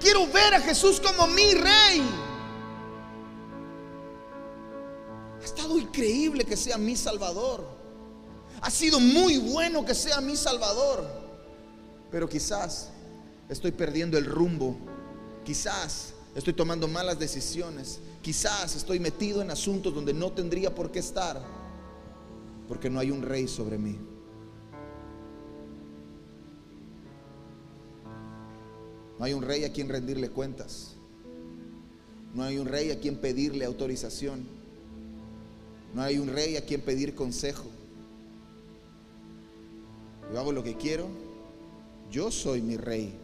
Quiero 0.00 0.26
ver 0.26 0.54
a 0.54 0.60
Jesús 0.60 1.00
como 1.00 1.26
mi 1.28 1.54
rey. 1.54 2.23
Ha 5.44 5.46
estado 5.46 5.78
increíble 5.78 6.46
que 6.46 6.56
sea 6.56 6.78
mi 6.78 6.96
Salvador. 6.96 7.66
Ha 8.62 8.70
sido 8.70 8.98
muy 8.98 9.36
bueno 9.36 9.84
que 9.84 9.94
sea 9.94 10.22
mi 10.22 10.36
Salvador. 10.36 11.06
Pero 12.10 12.26
quizás 12.26 12.88
estoy 13.50 13.70
perdiendo 13.70 14.16
el 14.16 14.24
rumbo. 14.24 14.74
Quizás 15.44 16.14
estoy 16.34 16.54
tomando 16.54 16.88
malas 16.88 17.18
decisiones. 17.18 18.00
Quizás 18.22 18.74
estoy 18.74 18.98
metido 18.98 19.42
en 19.42 19.50
asuntos 19.50 19.94
donde 19.94 20.14
no 20.14 20.32
tendría 20.32 20.74
por 20.74 20.90
qué 20.90 21.00
estar. 21.00 21.44
porque 22.66 22.88
no 22.88 22.98
hay 22.98 23.10
un 23.10 23.20
rey 23.20 23.46
sobre 23.46 23.76
mí. 23.76 23.98
No 29.18 29.26
hay 29.26 29.34
un 29.34 29.42
rey 29.42 29.64
a 29.64 29.72
quien 29.74 29.90
rendirle 29.90 30.30
cuentas. 30.30 30.94
No 32.32 32.44
hay 32.44 32.56
un 32.56 32.66
rey 32.66 32.92
a 32.92 32.98
quien 32.98 33.18
pedirle 33.18 33.66
autorización. 33.66 34.63
No 35.94 36.02
hay 36.02 36.18
un 36.18 36.28
rey 36.28 36.56
a 36.56 36.64
quien 36.64 36.80
pedir 36.80 37.14
consejo. 37.14 37.64
Yo 40.32 40.40
hago 40.40 40.52
lo 40.52 40.64
que 40.64 40.76
quiero. 40.76 41.06
Yo 42.10 42.32
soy 42.32 42.60
mi 42.60 42.76
rey. 42.76 43.14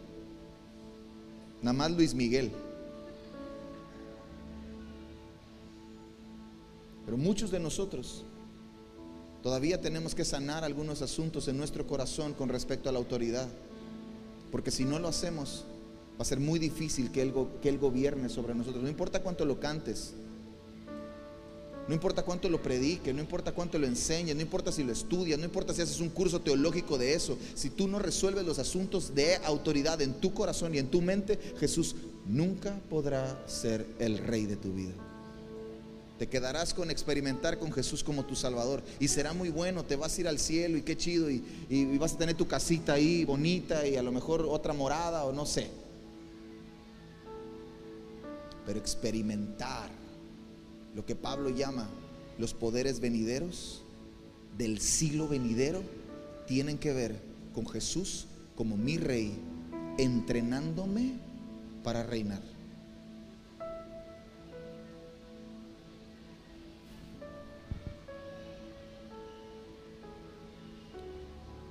Nada 1.61 1.73
más 1.73 1.91
Luis 1.91 2.13
Miguel. 2.13 2.51
Pero 7.05 7.17
muchos 7.17 7.51
de 7.51 7.59
nosotros 7.59 8.23
todavía 9.43 9.81
tenemos 9.81 10.15
que 10.15 10.23
sanar 10.23 10.63
algunos 10.63 11.01
asuntos 11.01 11.49
en 11.49 11.57
nuestro 11.57 11.85
corazón 11.85 12.33
con 12.33 12.47
respecto 12.47 12.87
a 12.87 12.93
la 12.93 12.99
autoridad. 12.99 13.49
Porque 14.49 14.71
si 14.71 14.85
no 14.85 14.97
lo 14.97 15.09
hacemos, 15.09 15.65
va 16.17 16.21
a 16.21 16.25
ser 16.25 16.39
muy 16.39 16.57
difícil 16.57 17.11
que 17.11 17.21
Él, 17.21 17.33
que 17.61 17.75
gobierne 17.75 18.29
sobre 18.29 18.55
nosotros. 18.55 18.81
No 18.81 18.89
importa 18.89 19.21
cuánto 19.21 19.43
lo 19.43 19.59
cantes, 19.59 20.13
no 21.87 21.93
importa 21.93 22.23
cuánto 22.23 22.47
lo 22.49 22.61
prediques, 22.61 23.13
no 23.13 23.21
importa 23.21 23.51
cuánto 23.51 23.79
lo 23.79 23.87
enseñes, 23.87 24.35
no 24.35 24.41
importa 24.41 24.71
si 24.71 24.83
lo 24.83 24.91
estudias, 24.91 25.39
no 25.39 25.45
importa 25.45 25.73
si 25.73 25.81
haces 25.81 25.99
un 25.99 26.09
curso 26.09 26.39
teológico 26.39 26.97
de 26.97 27.13
eso. 27.13 27.37
Si 27.55 27.69
tú 27.69 27.87
no 27.87 27.99
resuelves 27.99 28.45
los 28.45 28.59
asuntos 28.59 29.15
de 29.15 29.37
autoridad 29.37 30.01
en 30.01 30.13
tu 30.13 30.33
corazón 30.33 30.75
y 30.75 30.77
en 30.77 30.89
tu 30.89 31.01
mente, 31.01 31.39
Jesús 31.59 31.95
nunca 32.27 32.79
podrá 32.89 33.43
ser 33.47 33.85
el 33.99 34.19
rey 34.19 34.45
de 34.45 34.57
tu 34.57 34.73
vida. 34.73 34.93
Te 36.19 36.29
quedarás 36.29 36.75
con 36.75 36.91
experimentar 36.91 37.57
con 37.57 37.71
Jesús 37.71 38.03
como 38.03 38.25
tu 38.25 38.35
Salvador. 38.35 38.83
Y 38.99 39.07
será 39.07 39.33
muy 39.33 39.49
bueno, 39.49 39.83
te 39.83 39.95
vas 39.95 40.15
a 40.15 40.21
ir 40.21 40.27
al 40.27 40.37
cielo 40.37 40.77
y 40.77 40.83
qué 40.83 40.95
chido. 40.95 41.31
Y 41.31 41.97
vas 41.97 42.13
a 42.13 42.17
tener 42.19 42.35
tu 42.35 42.47
casita 42.47 42.93
ahí 42.93 43.25
bonita 43.25 43.87
y 43.87 43.95
a 43.95 44.03
lo 44.03 44.11
mejor 44.11 44.45
otra 44.47 44.71
morada 44.71 45.25
o 45.25 45.31
no 45.33 45.47
sé. 45.47 45.67
Pero 48.67 48.77
experimentar 48.77 50.00
lo 50.95 51.05
que 51.05 51.15
Pablo 51.15 51.49
llama 51.49 51.87
los 52.37 52.53
poderes 52.53 52.99
venideros 52.99 53.83
del 54.57 54.79
siglo 54.79 55.27
venidero 55.27 55.81
tienen 56.47 56.77
que 56.77 56.93
ver 56.93 57.21
con 57.53 57.67
Jesús 57.67 58.27
como 58.55 58.77
mi 58.77 58.97
rey, 58.97 59.37
entrenándome 59.97 61.13
para 61.83 62.03
reinar. 62.03 62.41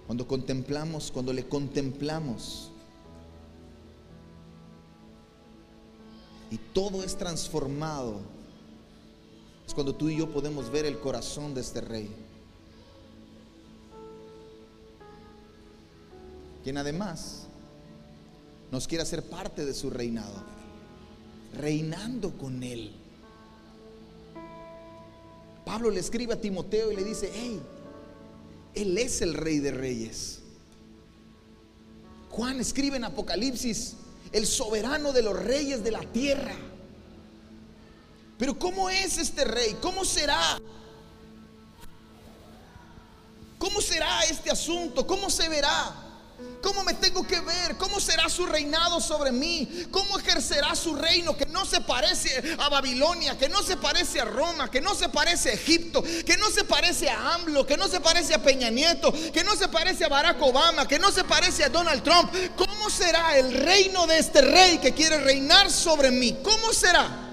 Cuando 0.06 0.26
contemplamos, 0.26 1.12
cuando 1.12 1.32
le 1.32 1.46
contemplamos, 1.46 2.72
y 6.50 6.58
todo 6.74 7.04
es 7.04 7.16
transformado, 7.16 8.20
es 9.70 9.74
cuando 9.74 9.94
tú 9.94 10.08
y 10.08 10.16
yo 10.16 10.28
podemos 10.28 10.68
ver 10.68 10.84
el 10.84 10.98
corazón 10.98 11.54
de 11.54 11.60
este 11.60 11.80
rey. 11.80 12.10
Quien 16.64 16.76
además 16.76 17.46
nos 18.72 18.88
quiere 18.88 19.02
hacer 19.02 19.22
parte 19.22 19.64
de 19.64 19.72
su 19.72 19.88
reinado, 19.88 20.34
reinando 21.56 22.36
con 22.36 22.64
él. 22.64 22.90
Pablo 25.64 25.88
le 25.90 26.00
escribe 26.00 26.34
a 26.34 26.40
Timoteo 26.40 26.90
y 26.90 26.96
le 26.96 27.04
dice, 27.04 27.30
hey, 27.32 27.60
él 28.74 28.98
es 28.98 29.22
el 29.22 29.34
rey 29.34 29.60
de 29.60 29.70
reyes. 29.70 30.40
Juan 32.30 32.58
escribe 32.58 32.96
en 32.96 33.04
Apocalipsis, 33.04 33.94
el 34.32 34.48
soberano 34.48 35.12
de 35.12 35.22
los 35.22 35.40
reyes 35.40 35.84
de 35.84 35.92
la 35.92 36.00
tierra. 36.00 36.56
Pero 38.40 38.58
¿cómo 38.58 38.88
es 38.88 39.18
este 39.18 39.44
rey? 39.44 39.76
¿Cómo 39.82 40.02
será? 40.02 40.58
¿Cómo 43.58 43.82
será 43.82 44.22
este 44.22 44.50
asunto? 44.50 45.06
¿Cómo 45.06 45.28
se 45.28 45.46
verá? 45.50 45.94
¿Cómo 46.62 46.82
me 46.82 46.94
tengo 46.94 47.26
que 47.26 47.38
ver? 47.40 47.76
¿Cómo 47.76 48.00
será 48.00 48.30
su 48.30 48.46
reinado 48.46 48.98
sobre 48.98 49.30
mí? 49.30 49.84
¿Cómo 49.90 50.18
ejercerá 50.18 50.74
su 50.74 50.94
reino 50.94 51.36
que 51.36 51.44
no 51.44 51.66
se 51.66 51.82
parece 51.82 52.56
a 52.58 52.70
Babilonia, 52.70 53.36
que 53.36 53.50
no 53.50 53.62
se 53.62 53.76
parece 53.76 54.22
a 54.22 54.24
Roma, 54.24 54.70
que 54.70 54.80
no 54.80 54.94
se 54.94 55.10
parece 55.10 55.50
a 55.50 55.52
Egipto, 55.52 56.02
que 56.02 56.38
no 56.38 56.48
se 56.48 56.64
parece 56.64 57.10
a 57.10 57.34
AMLO, 57.34 57.66
que 57.66 57.76
no 57.76 57.88
se 57.88 58.00
parece 58.00 58.32
a 58.32 58.42
Peña 58.42 58.70
Nieto, 58.70 59.12
que 59.34 59.44
no 59.44 59.54
se 59.54 59.68
parece 59.68 60.06
a 60.06 60.08
Barack 60.08 60.40
Obama, 60.40 60.88
que 60.88 60.98
no 60.98 61.12
se 61.12 61.24
parece 61.24 61.64
a 61.64 61.68
Donald 61.68 62.02
Trump? 62.02 62.32
¿Cómo 62.56 62.88
será 62.88 63.36
el 63.36 63.52
reino 63.52 64.06
de 64.06 64.18
este 64.18 64.40
rey 64.40 64.78
que 64.78 64.94
quiere 64.94 65.18
reinar 65.18 65.70
sobre 65.70 66.10
mí? 66.10 66.38
¿Cómo 66.42 66.72
será? 66.72 67.29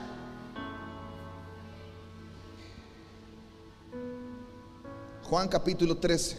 Juan 5.29 5.49
capítulo 5.49 5.97
13 5.97 6.37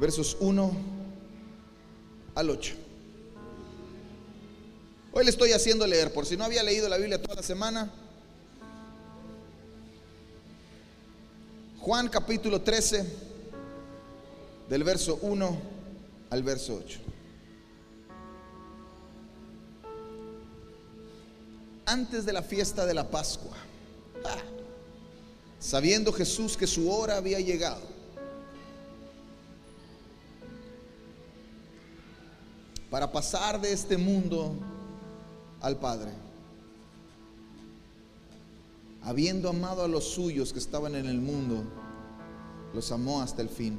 versos 0.00 0.36
1 0.40 0.72
al 2.34 2.50
8. 2.50 2.74
Hoy 5.12 5.24
le 5.24 5.30
estoy 5.30 5.52
haciendo 5.52 5.86
leer, 5.86 6.12
por 6.12 6.26
si 6.26 6.36
no 6.36 6.42
había 6.42 6.64
leído 6.64 6.88
la 6.88 6.96
Biblia 6.96 7.22
toda 7.22 7.36
la 7.36 7.42
semana. 7.44 7.92
Juan 11.78 12.08
capítulo 12.08 12.60
13, 12.60 13.06
del 14.68 14.82
verso 14.82 15.20
1 15.22 15.58
al 16.30 16.42
verso 16.42 16.74
8. 16.84 16.98
Antes 21.86 22.24
de 22.24 22.32
la 22.32 22.42
fiesta 22.42 22.84
de 22.84 22.94
la 22.94 23.08
Pascua, 23.08 23.56
ah, 24.24 24.51
sabiendo 25.62 26.12
Jesús 26.12 26.56
que 26.56 26.66
su 26.66 26.90
hora 26.90 27.16
había 27.16 27.38
llegado, 27.38 27.82
para 32.90 33.10
pasar 33.10 33.60
de 33.60 33.72
este 33.72 33.96
mundo 33.96 34.54
al 35.60 35.78
Padre. 35.78 36.10
Habiendo 39.04 39.48
amado 39.48 39.82
a 39.82 39.88
los 39.88 40.04
suyos 40.04 40.52
que 40.52 40.58
estaban 40.58 40.94
en 40.94 41.06
el 41.06 41.20
mundo, 41.20 41.64
los 42.74 42.90
amó 42.92 43.22
hasta 43.22 43.40
el 43.40 43.48
fin. 43.48 43.78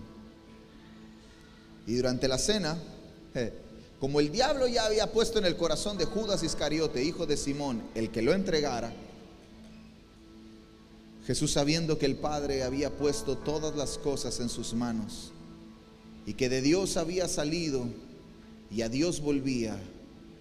Y 1.86 1.96
durante 1.96 2.28
la 2.28 2.38
cena, 2.38 2.78
como 4.00 4.19
el 4.22 4.32
diablo 4.32 4.67
ya 4.67 4.86
había 4.86 5.12
puesto 5.12 5.38
en 5.38 5.46
el 5.46 5.58
corazón 5.58 5.98
de 5.98 6.06
Judas 6.06 6.43
Iscariote, 6.43 7.04
hijo 7.04 7.26
de 7.26 7.38
Simón, 7.38 7.84
el 7.93 8.10
que 8.10 8.22
lo 8.22 8.34
entregara, 8.34 8.91
Jesús 11.25 11.51
sabiendo 11.51 11.97
que 11.97 12.05
el 12.05 12.15
Padre 12.15 12.63
había 12.63 12.89
puesto 12.91 13.38
todas 13.38 13.75
las 13.75 13.97
cosas 13.97 14.39
en 14.39 14.49
sus 14.49 14.73
manos 14.73 15.31
y 16.25 16.33
que 16.33 16.49
de 16.49 16.62
Dios 16.62 16.97
había 16.97 17.27
salido 17.27 17.86
y 18.69 18.81
a 18.81 18.89
Dios 18.89 19.21
volvía, 19.21 19.77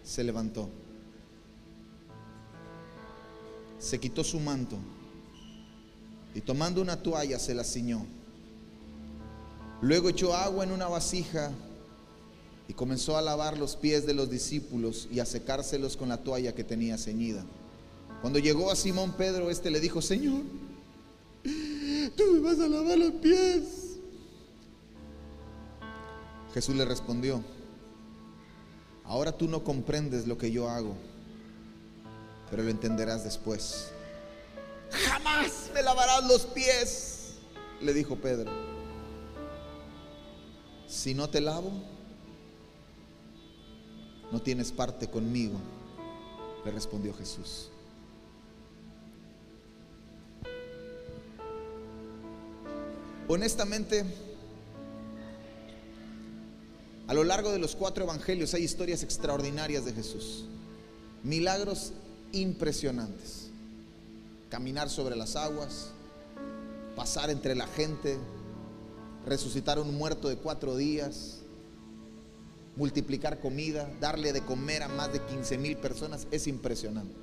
se 0.03 0.25
levantó. 0.25 0.69
Se 3.79 4.01
quitó 4.01 4.25
su 4.25 4.41
manto 4.41 4.77
y 6.35 6.41
tomando 6.41 6.81
una 6.81 7.01
toalla 7.01 7.39
se 7.39 7.55
la 7.55 7.63
ciñó. 7.63 8.05
Luego 9.83 10.09
echó 10.09 10.35
agua 10.35 10.65
en 10.65 10.73
una 10.73 10.89
vasija 10.89 11.53
y 12.69 12.73
comenzó 12.73 13.17
a 13.17 13.23
lavar 13.23 13.59
los 13.59 13.77
pies 13.77 14.07
de 14.07 14.15
los 14.15 14.31
discípulos 14.31 15.09
y 15.13 15.21
a 15.21 15.27
secárselos 15.27 15.97
con 15.97 16.09
la 16.09 16.19
toalla 16.19 16.55
que 16.55 16.65
tenía 16.65 16.99
ceñida. 16.99 17.45
Cuando 18.21 18.39
llegó 18.39 18.71
a 18.71 18.77
Simón 18.77 19.13
Pedro, 19.17 19.51
este 19.51 19.71
le 19.71 19.81
dijo, 19.81 20.01
Señor, 20.01 20.43
tú 21.43 22.23
me 22.33 22.41
vas 22.41 22.61
a 22.61 22.69
lavar 22.69 22.99
los 22.99 23.13
pies. 23.15 23.99
Jesús 26.55 26.75
le 26.75 26.85
respondió, 26.85 27.43
Ahora 29.05 29.33
tú 29.33 29.49
no 29.49 29.65
comprendes 29.65 30.27
lo 30.27 30.39
que 30.39 30.51
yo 30.51 30.69
hago, 30.69 30.95
pero 32.51 32.63
lo 32.63 32.71
entenderás 32.71 33.25
después. 33.25 33.91
Jamás 34.91 35.71
me 35.75 35.83
lavarás 35.83 36.25
los 36.27 36.47
pies, 36.47 37.35
le 37.81 37.93
dijo 37.93 38.17
Pedro. 38.17 38.51
Si 40.87 41.15
no 41.15 41.29
te 41.29 41.41
lavo, 41.41 41.73
no 44.31 44.41
tienes 44.41 44.71
parte 44.71 45.09
conmigo, 45.09 45.59
le 46.65 46.71
respondió 46.71 47.13
Jesús. 47.15 47.72
Honestamente, 53.35 54.05
a 57.07 57.15
lo 57.15 57.25
largo 57.25 57.51
de 57.51 57.59
los 57.59 57.75
cuatro 57.75 58.05
evangelios 58.05 58.53
hay 58.53 58.63
historias 58.63 59.03
extraordinarias 59.03 59.87
de 59.87 59.95
Jesús. 59.95 60.45
Milagros 61.23 61.95
impresionantes. 62.33 63.49
Caminar 64.51 64.91
sobre 64.91 65.17
las 65.17 65.35
aguas, 65.35 65.93
pasar 66.95 67.31
entre 67.31 67.55
la 67.55 67.67
gente, 67.69 68.19
resucitar 69.25 69.79
a 69.79 69.81
un 69.81 69.95
muerto 69.95 70.29
de 70.29 70.37
cuatro 70.37 70.77
días, 70.77 71.39
multiplicar 72.77 73.41
comida, 73.41 73.91
darle 73.99 74.35
de 74.35 74.43
comer 74.43 74.83
a 74.83 74.89
más 74.89 75.11
de 75.11 75.23
15 75.23 75.57
mil 75.57 75.79
personas, 75.79 76.27
es 76.33 76.47
impresionante. 76.47 77.15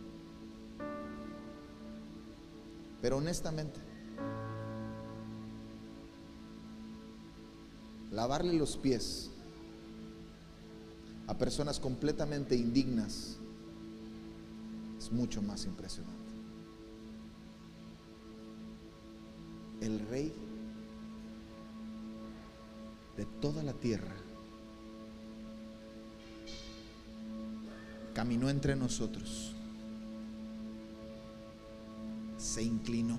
Pero 3.00 3.18
honestamente, 3.18 3.89
lavarle 8.20 8.52
los 8.52 8.76
pies 8.76 9.32
a 11.28 11.38
personas 11.38 11.80
completamente 11.80 12.54
indignas 12.54 13.38
es 14.98 15.10
mucho 15.10 15.42
más 15.42 15.64
impresionante. 15.64 16.34
El 19.80 20.00
rey 20.10 20.34
de 23.16 23.26
toda 23.40 23.64
la 23.64 23.72
tierra 23.72 24.18
caminó 28.14 28.50
entre 28.50 28.76
nosotros, 28.76 29.56
se 32.38 32.64
inclinó, 32.64 33.18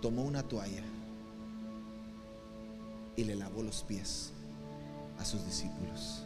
tomó 0.00 0.24
una 0.24 0.42
toalla 0.42 0.95
y 3.16 3.24
le 3.24 3.34
lavó 3.34 3.62
los 3.62 3.82
pies 3.82 4.32
a 5.18 5.24
sus 5.24 5.44
discípulos. 5.44 6.22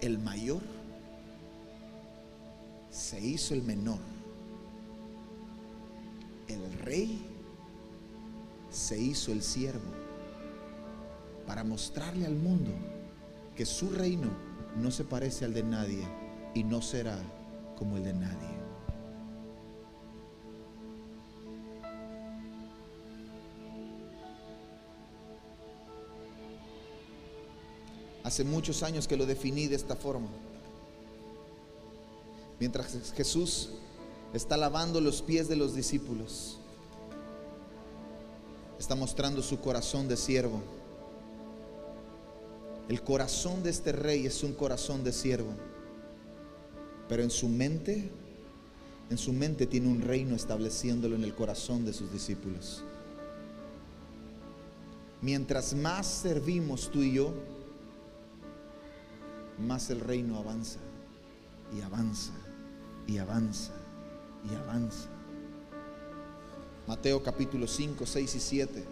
El 0.00 0.18
mayor 0.18 0.62
se 2.90 3.20
hizo 3.20 3.54
el 3.54 3.62
menor. 3.62 3.98
El 6.48 6.72
rey 6.80 7.22
se 8.70 8.98
hizo 8.98 9.32
el 9.32 9.42
siervo 9.42 9.92
para 11.46 11.64
mostrarle 11.64 12.26
al 12.26 12.36
mundo 12.36 12.70
que 13.56 13.66
su 13.66 13.90
reino 13.90 14.30
no 14.76 14.90
se 14.90 15.04
parece 15.04 15.44
al 15.44 15.52
de 15.52 15.62
nadie 15.62 16.06
y 16.54 16.64
no 16.64 16.80
será 16.80 17.18
como 17.76 17.96
el 17.96 18.04
de 18.04 18.14
nadie. 18.14 18.59
Hace 28.30 28.44
muchos 28.44 28.84
años 28.84 29.08
que 29.08 29.16
lo 29.16 29.26
definí 29.26 29.66
de 29.66 29.74
esta 29.74 29.96
forma. 29.96 30.28
Mientras 32.60 33.12
Jesús 33.16 33.70
está 34.32 34.56
lavando 34.56 35.00
los 35.00 35.20
pies 35.20 35.48
de 35.48 35.56
los 35.56 35.74
discípulos, 35.74 36.56
está 38.78 38.94
mostrando 38.94 39.42
su 39.42 39.58
corazón 39.58 40.06
de 40.06 40.16
siervo. 40.16 40.62
El 42.88 43.02
corazón 43.02 43.64
de 43.64 43.70
este 43.70 43.90
rey 43.90 44.26
es 44.26 44.44
un 44.44 44.52
corazón 44.52 45.02
de 45.02 45.12
siervo. 45.12 45.50
Pero 47.08 47.24
en 47.24 47.30
su 47.30 47.48
mente, 47.48 48.12
en 49.10 49.18
su 49.18 49.32
mente 49.32 49.66
tiene 49.66 49.88
un 49.88 50.02
reino 50.02 50.36
estableciéndolo 50.36 51.16
en 51.16 51.24
el 51.24 51.34
corazón 51.34 51.84
de 51.84 51.92
sus 51.92 52.12
discípulos. 52.12 52.84
Mientras 55.20 55.74
más 55.74 56.06
servimos 56.06 56.92
tú 56.92 57.02
y 57.02 57.14
yo, 57.14 57.34
más 59.60 59.90
el 59.90 60.00
reino 60.00 60.38
avanza 60.38 60.78
y 61.76 61.80
avanza 61.82 62.32
y 63.06 63.18
avanza 63.18 63.72
y 64.50 64.54
avanza. 64.54 65.08
Mateo 66.86 67.22
capítulo 67.22 67.66
5, 67.66 68.04
6 68.06 68.34
y 68.34 68.40
7. 68.40 68.84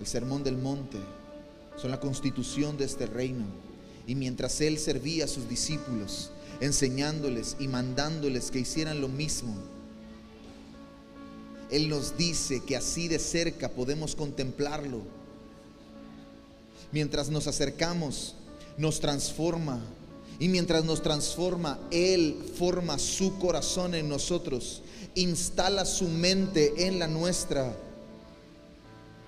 El 0.00 0.06
sermón 0.06 0.42
del 0.42 0.56
monte 0.56 0.98
son 1.76 1.90
la 1.90 2.00
constitución 2.00 2.76
de 2.76 2.84
este 2.84 3.06
reino. 3.06 3.44
Y 4.06 4.14
mientras 4.14 4.60
él 4.60 4.78
servía 4.78 5.26
a 5.26 5.28
sus 5.28 5.48
discípulos, 5.48 6.30
enseñándoles 6.60 7.56
y 7.58 7.68
mandándoles 7.68 8.50
que 8.50 8.60
hicieran 8.60 9.00
lo 9.00 9.08
mismo, 9.08 9.54
él 11.70 11.88
nos 11.88 12.16
dice 12.16 12.60
que 12.60 12.76
así 12.76 13.08
de 13.08 13.18
cerca 13.18 13.68
podemos 13.70 14.14
contemplarlo. 14.14 15.02
Mientras 16.90 17.30
nos 17.30 17.46
acercamos 17.46 18.36
nos 18.76 19.00
transforma. 19.00 19.80
Y 20.38 20.48
mientras 20.48 20.84
nos 20.84 21.02
transforma, 21.02 21.78
Él 21.90 22.36
forma 22.56 22.98
su 22.98 23.38
corazón 23.38 23.94
en 23.94 24.08
nosotros, 24.08 24.82
instala 25.14 25.84
su 25.84 26.08
mente 26.08 26.86
en 26.86 26.98
la 26.98 27.06
nuestra 27.06 27.76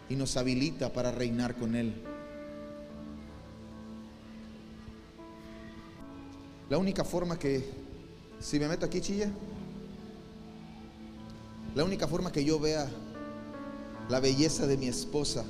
y 0.08 0.16
nos 0.16 0.36
habilita 0.36 0.92
para 0.92 1.12
reinar 1.12 1.54
con 1.54 1.76
Él. 1.76 1.94
La 6.68 6.78
única 6.78 7.04
forma 7.04 7.38
que, 7.38 7.64
si 8.40 8.58
me 8.58 8.66
meto 8.66 8.86
aquí, 8.86 9.00
chilla, 9.00 9.30
la 11.74 11.84
única 11.84 12.08
forma 12.08 12.32
que 12.32 12.44
yo 12.44 12.58
vea 12.58 12.88
la 14.08 14.20
belleza 14.20 14.66
de 14.66 14.76
mi 14.76 14.88
esposa 14.88 15.44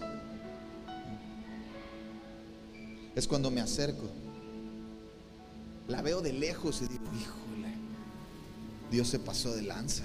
es 3.14 3.28
cuando 3.28 3.50
me 3.50 3.60
acerco. 3.60 4.08
La 5.88 6.02
veo 6.02 6.20
de 6.20 6.32
lejos 6.32 6.80
y 6.82 6.88
digo, 6.88 7.04
híjole, 7.14 7.74
Dios 8.90 9.08
se 9.08 9.18
pasó 9.18 9.54
de 9.54 9.62
lanza. 9.62 10.04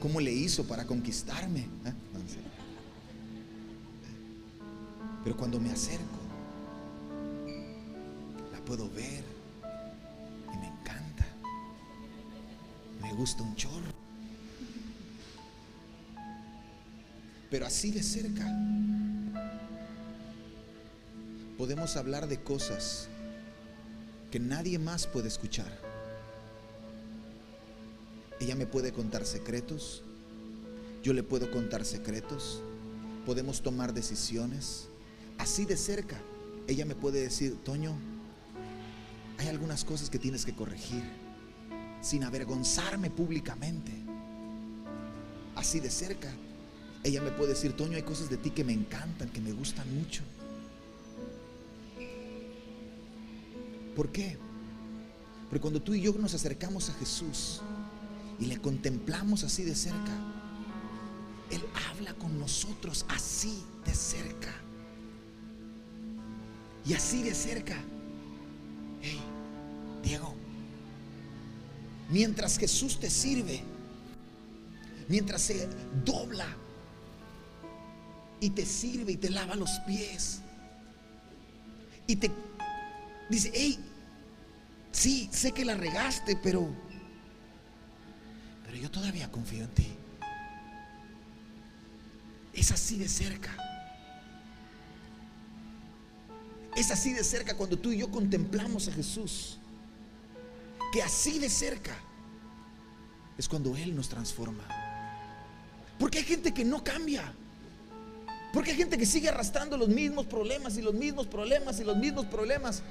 ¿Cómo 0.00 0.20
le 0.20 0.32
hizo 0.32 0.64
para 0.64 0.86
conquistarme? 0.86 1.60
¿Eh? 1.60 1.92
Pero 5.22 5.36
cuando 5.36 5.60
me 5.60 5.70
acerco, 5.70 6.18
la 8.50 8.58
puedo 8.64 8.88
ver 8.88 9.22
y 10.54 10.56
me 10.56 10.66
encanta. 10.68 11.26
Me 13.02 13.12
gusta 13.12 13.42
un 13.42 13.54
chorro. 13.54 13.92
Pero 17.50 17.66
así 17.66 17.90
de 17.90 18.02
cerca 18.02 18.46
podemos 21.60 21.98
hablar 21.98 22.26
de 22.26 22.40
cosas 22.40 23.06
que 24.30 24.40
nadie 24.40 24.78
más 24.78 25.06
puede 25.06 25.28
escuchar. 25.28 25.70
Ella 28.40 28.54
me 28.54 28.64
puede 28.64 28.92
contar 28.92 29.26
secretos, 29.26 30.02
yo 31.02 31.12
le 31.12 31.22
puedo 31.22 31.50
contar 31.50 31.84
secretos, 31.84 32.62
podemos 33.26 33.60
tomar 33.60 33.92
decisiones 33.92 34.88
así 35.36 35.66
de 35.66 35.76
cerca. 35.76 36.16
Ella 36.66 36.86
me 36.86 36.94
puede 36.94 37.20
decir, 37.20 37.58
Toño, 37.62 37.94
hay 39.36 39.48
algunas 39.48 39.84
cosas 39.84 40.08
que 40.08 40.18
tienes 40.18 40.46
que 40.46 40.54
corregir 40.54 41.02
sin 42.00 42.24
avergonzarme 42.24 43.10
públicamente. 43.10 43.92
Así 45.56 45.78
de 45.78 45.90
cerca. 45.90 46.32
Ella 47.04 47.20
me 47.20 47.32
puede 47.32 47.50
decir, 47.50 47.76
Toño, 47.76 47.96
hay 47.96 48.02
cosas 48.02 48.30
de 48.30 48.38
ti 48.38 48.48
que 48.48 48.64
me 48.64 48.72
encantan, 48.72 49.28
que 49.28 49.42
me 49.42 49.52
gustan 49.52 49.94
mucho. 49.94 50.22
¿Por 53.94 54.10
qué? 54.10 54.38
Porque 55.48 55.60
cuando 55.60 55.82
tú 55.82 55.94
y 55.94 56.00
yo 56.00 56.12
nos 56.12 56.34
acercamos 56.34 56.88
a 56.90 56.94
Jesús 56.94 57.60
y 58.38 58.46
le 58.46 58.60
contemplamos 58.60 59.42
así 59.42 59.64
de 59.64 59.74
cerca, 59.74 60.12
Él 61.50 61.62
habla 61.90 62.14
con 62.14 62.38
nosotros 62.38 63.04
así 63.08 63.64
de 63.84 63.94
cerca. 63.94 64.54
Y 66.86 66.94
así 66.94 67.22
de 67.22 67.34
cerca. 67.34 67.76
Hey, 69.02 69.20
Diego, 70.04 70.34
mientras 72.10 72.56
Jesús 72.56 73.00
te 73.00 73.10
sirve, 73.10 73.62
mientras 75.08 75.42
se 75.42 75.68
dobla 76.04 76.46
y 78.40 78.50
te 78.50 78.64
sirve 78.64 79.12
y 79.12 79.16
te 79.16 79.30
lava 79.30 79.56
los 79.56 79.70
pies 79.86 80.40
y 82.06 82.16
te 82.16 82.30
dice, 83.30 83.50
hey, 83.54 83.78
sí, 84.90 85.30
sé 85.32 85.52
que 85.52 85.64
la 85.64 85.74
regaste, 85.74 86.36
pero, 86.36 86.68
pero 88.64 88.76
yo 88.76 88.90
todavía 88.90 89.30
confío 89.30 89.64
en 89.64 89.70
ti. 89.70 89.86
Es 92.52 92.72
así 92.72 92.98
de 92.98 93.08
cerca. 93.08 93.56
Es 96.76 96.90
así 96.90 97.12
de 97.12 97.24
cerca 97.24 97.56
cuando 97.56 97.78
tú 97.78 97.92
y 97.92 97.98
yo 97.98 98.10
contemplamos 98.10 98.88
a 98.88 98.92
Jesús. 98.92 99.58
Que 100.92 101.02
así 101.02 101.38
de 101.38 101.48
cerca 101.48 101.96
es 103.38 103.48
cuando 103.48 103.76
Él 103.76 103.94
nos 103.94 104.08
transforma. 104.08 104.64
Porque 105.98 106.18
hay 106.18 106.24
gente 106.24 106.52
que 106.52 106.64
no 106.64 106.82
cambia. 106.82 107.32
Porque 108.52 108.72
hay 108.72 108.76
gente 108.76 108.98
que 108.98 109.06
sigue 109.06 109.28
arrastrando 109.28 109.76
los 109.76 109.88
mismos 109.88 110.26
problemas 110.26 110.76
y 110.76 110.82
los 110.82 110.94
mismos 110.94 111.28
problemas 111.28 111.78
y 111.78 111.84
los 111.84 111.96
mismos 111.96 112.26
problemas 112.26 112.82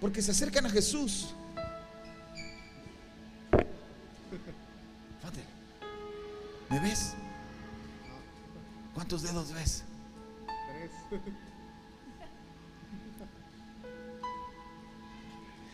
porque 0.00 0.22
se 0.22 0.30
acercan 0.30 0.66
a 0.66 0.70
Jesús. 0.70 1.34
¿me 6.70 6.80
ves? 6.80 7.14
¿Cuántos 8.94 9.22
dedos 9.22 9.52
ves? 9.52 9.82
Tres. 10.68 11.20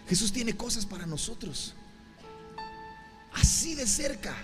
Jesús 0.09 0.33
tiene 0.33 0.57
cosas 0.57 0.87
para 0.87 1.07
nosotros. 1.07 1.75
Así 3.33 3.75
de 3.75 3.87
cerca. 3.87 4.35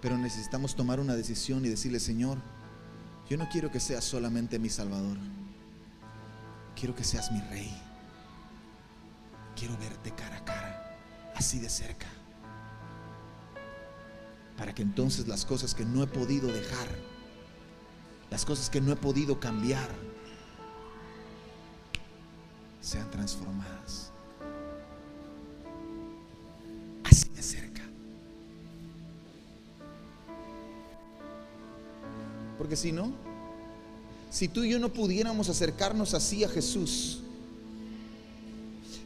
Pero 0.00 0.18
necesitamos 0.18 0.74
tomar 0.74 1.00
una 1.00 1.14
decisión 1.14 1.64
y 1.64 1.68
decirle, 1.68 2.00
Señor, 2.00 2.38
yo 3.28 3.36
no 3.36 3.48
quiero 3.48 3.70
que 3.70 3.80
seas 3.80 4.04
solamente 4.04 4.58
mi 4.58 4.68
Salvador. 4.68 5.16
Quiero 6.76 6.94
que 6.94 7.04
seas 7.04 7.30
mi 7.32 7.40
Rey. 7.42 7.74
Quiero 9.56 9.76
verte 9.78 10.10
cara 10.12 10.36
a 10.36 10.44
cara, 10.44 10.96
así 11.34 11.58
de 11.58 11.68
cerca. 11.68 12.06
Para 14.56 14.74
que 14.74 14.82
entonces 14.82 15.28
las 15.28 15.44
cosas 15.44 15.74
que 15.74 15.84
no 15.84 16.02
he 16.02 16.06
podido 16.06 16.48
dejar, 16.48 16.88
las 18.30 18.44
cosas 18.44 18.68
que 18.70 18.80
no 18.80 18.92
he 18.92 18.96
podido 18.96 19.38
cambiar, 19.38 19.88
sean 22.80 23.10
transformadas. 23.10 24.12
Así 27.04 27.28
de 27.30 27.42
cerca. 27.42 27.82
Porque 32.58 32.76
si 32.76 32.92
no, 32.92 33.12
si 34.34 34.48
tú 34.48 34.64
y 34.64 34.70
yo 34.70 34.80
no 34.80 34.92
pudiéramos 34.92 35.48
acercarnos 35.48 36.12
así 36.12 36.42
a 36.42 36.48
Jesús, 36.48 37.20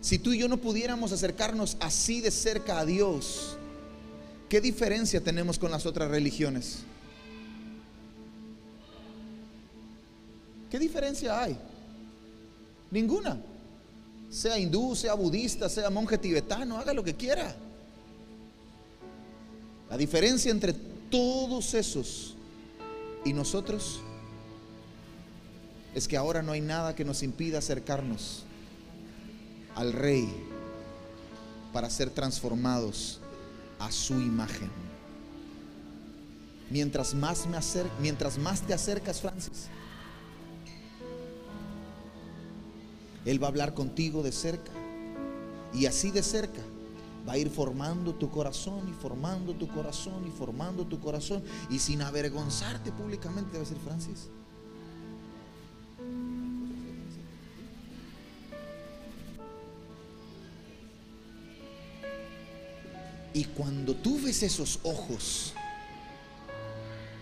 si 0.01 0.19
tú 0.19 0.33
y 0.33 0.39
yo 0.39 0.49
no 0.49 0.57
pudiéramos 0.57 1.13
acercarnos 1.13 1.77
así 1.81 2.23
de 2.23 2.31
cerca 2.31 2.79
a 2.79 2.87
Dios, 2.87 3.59
¿qué 4.49 4.63
diferencia 4.63 5.21
tenemos 5.23 5.59
con 5.59 5.71
las 5.71 5.85
otras 5.85 6.11
religiones? 6.11 6.79
¿Qué 10.71 10.79
diferencia 10.79 11.43
hay? 11.43 11.59
Ninguna. 12.91 13.39
Sea 14.31 14.59
hindú, 14.59 14.97
sea 14.97 15.13
budista, 15.13 15.69
sea 15.69 15.91
monje 15.91 16.17
tibetano, 16.17 16.79
haga 16.79 16.95
lo 16.95 17.05
que 17.05 17.15
quiera. 17.15 17.55
La 19.91 19.99
diferencia 19.99 20.51
entre 20.51 20.73
todos 20.73 21.75
esos 21.75 22.35
y 23.27 23.35
nosotros 23.35 24.01
es 25.95 26.09
que 26.09 26.17
ahora 26.17 26.43
no 26.43 26.53
hay 26.53 26.61
nada 26.61 26.95
que 26.95 27.05
nos 27.05 27.23
impida 27.23 27.59
acercarnos 27.59 28.45
al 29.75 29.93
Rey 29.93 30.29
para 31.73 31.91
ser 31.91 32.11
transformados 32.11 33.21
a 33.79 33.91
su 33.93 34.15
imagen. 34.15 34.71
Mientras 36.71 37.15
más 37.15 37.47
me 37.47 37.57
acer 37.57 37.87
mientras 38.01 38.39
más 38.39 38.61
te 38.61 38.75
acercas, 38.75 39.21
Francis, 39.21 39.69
Él 43.25 43.43
va 43.43 43.47
a 43.47 43.51
hablar 43.51 43.75
contigo 43.75 44.23
de 44.23 44.33
cerca. 44.33 44.73
Y 45.75 45.87
así 45.87 46.11
de 46.11 46.23
cerca 46.23 46.63
va 47.29 47.35
a 47.35 47.39
ir 47.39 47.51
formando 47.51 48.15
tu 48.15 48.31
corazón 48.31 48.89
y 48.89 48.93
formando 48.93 49.55
tu 49.55 49.69
corazón 49.69 50.27
y 50.27 50.31
formando 50.31 50.87
tu 50.87 50.99
corazón. 50.99 51.43
Y 51.71 51.79
sin 51.79 52.03
avergonzarte 52.03 52.91
públicamente, 52.93 53.53
debe 53.53 53.67
ser 53.67 53.79
Francis. 53.79 54.29
Y 63.33 63.45
cuando 63.45 63.95
tú 63.95 64.21
ves 64.21 64.43
esos 64.43 64.81
ojos 64.83 65.53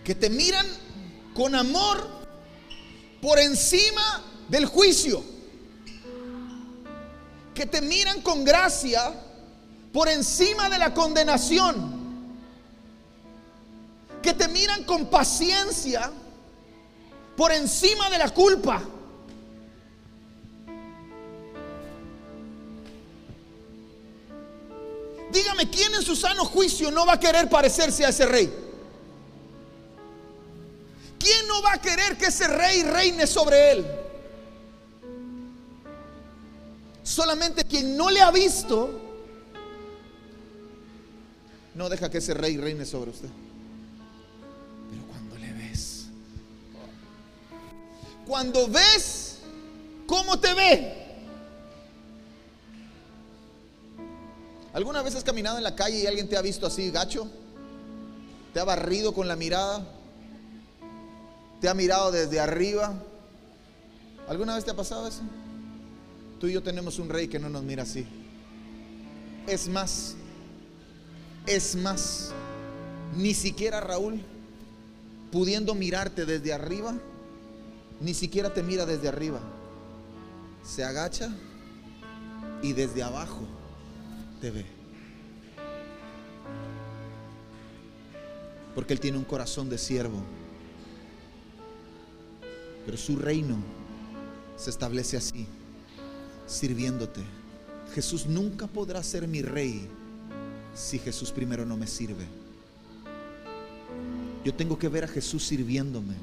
que 0.03 0.15
te 0.15 0.29
miran 0.29 0.65
con 1.33 1.53
amor 1.53 2.07
por 3.21 3.37
encima 3.39 4.23
del 4.47 4.65
juicio, 4.65 5.21
que 7.53 7.65
te 7.65 7.81
miran 7.81 8.21
con 8.21 8.45
gracia 8.45 9.13
por 9.91 10.07
encima 10.07 10.69
de 10.69 10.77
la 10.77 10.93
condenación, 10.93 11.97
que 14.21 14.33
te 14.33 14.47
miran 14.47 14.83
con 14.83 15.07
paciencia 15.07 16.11
por 17.35 17.51
encima 17.51 18.09
de 18.09 18.17
la 18.17 18.29
culpa. 18.29 18.81
Dígame, 25.37 25.69
¿quién 25.69 25.93
en 25.93 26.01
su 26.01 26.15
sano 26.15 26.45
juicio 26.45 26.89
no 26.89 27.05
va 27.05 27.13
a 27.13 27.19
querer 27.19 27.47
parecerse 27.47 28.03
a 28.03 28.09
ese 28.09 28.25
rey? 28.25 28.51
¿Quién 31.19 31.47
no 31.47 31.61
va 31.61 31.73
a 31.73 31.81
querer 31.81 32.17
que 32.17 32.25
ese 32.25 32.47
rey 32.47 32.81
reine 32.81 33.27
sobre 33.27 33.71
él? 33.71 33.85
Solamente 37.03 37.65
quien 37.65 37.95
no 37.95 38.09
le 38.09 38.19
ha 38.19 38.31
visto 38.31 38.99
no 41.75 41.87
deja 41.87 42.09
que 42.09 42.17
ese 42.17 42.33
rey 42.33 42.57
reine 42.57 42.83
sobre 42.83 43.11
usted. 43.11 43.29
Pero 44.89 45.03
cuando 45.03 45.37
le 45.37 45.53
ves, 45.53 46.07
cuando 48.25 48.67
ves 48.67 49.37
cómo 50.07 50.39
te 50.39 50.55
ve, 50.55 51.06
¿Alguna 54.77 55.01
vez 55.01 55.15
has 55.15 55.23
caminado 55.23 55.57
en 55.57 55.63
la 55.63 55.75
calle 55.75 55.97
y 55.97 56.05
alguien 56.05 56.29
te 56.29 56.37
ha 56.37 56.41
visto 56.43 56.67
así 56.67 56.91
gacho? 56.91 57.27
¿Te 58.53 58.59
ha 58.59 58.63
barrido 58.63 59.11
con 59.11 59.27
la 59.27 59.35
mirada? 59.35 59.83
¿Te 61.59 61.67
ha 61.67 61.73
mirado 61.73 62.11
desde 62.11 62.39
arriba? 62.39 62.93
¿Alguna 64.27 64.53
vez 64.53 64.65
te 64.65 64.69
ha 64.69 64.75
pasado 64.75 65.07
eso? 65.07 65.23
Tú 66.39 66.45
y 66.45 66.53
yo 66.53 66.61
tenemos 66.61 66.99
un 66.99 67.09
rey 67.09 67.27
que 67.27 67.39
no 67.39 67.49
nos 67.49 67.63
mira 67.63 67.81
así. 67.81 68.05
Es 69.47 69.67
más, 69.67 70.13
es 71.47 71.75
más, 71.75 72.31
ni 73.15 73.33
siquiera 73.33 73.81
Raúl, 73.81 74.21
pudiendo 75.31 75.73
mirarte 75.73 76.23
desde 76.23 76.53
arriba, 76.53 76.93
ni 77.99 78.13
siquiera 78.13 78.53
te 78.53 78.61
mira 78.61 78.85
desde 78.85 79.07
arriba. 79.07 79.39
Se 80.63 80.83
agacha 80.83 81.31
y 82.61 82.73
desde 82.73 83.01
abajo 83.01 83.41
te 84.39 84.51
ve. 84.51 84.65
Porque 88.75 88.93
Él 88.93 88.99
tiene 88.99 89.17
un 89.17 89.23
corazón 89.23 89.69
de 89.69 89.77
siervo. 89.77 90.21
Pero 92.85 92.97
su 92.97 93.17
reino 93.17 93.57
se 94.55 94.69
establece 94.69 95.17
así, 95.17 95.47
sirviéndote. 96.45 97.21
Jesús 97.93 98.25
nunca 98.27 98.67
podrá 98.67 99.01
ser 99.03 99.27
mi 99.27 99.41
rey 99.41 99.87
si 100.75 100.99
Jesús 100.99 101.31
primero 101.31 101.65
no 101.65 101.75
me 101.75 101.87
sirve. 101.87 102.25
Yo 104.45 104.53
tengo 104.53 104.77
que 104.77 104.87
ver 104.87 105.03
a 105.03 105.07
Jesús 105.07 105.45
sirviéndome, 105.45 106.13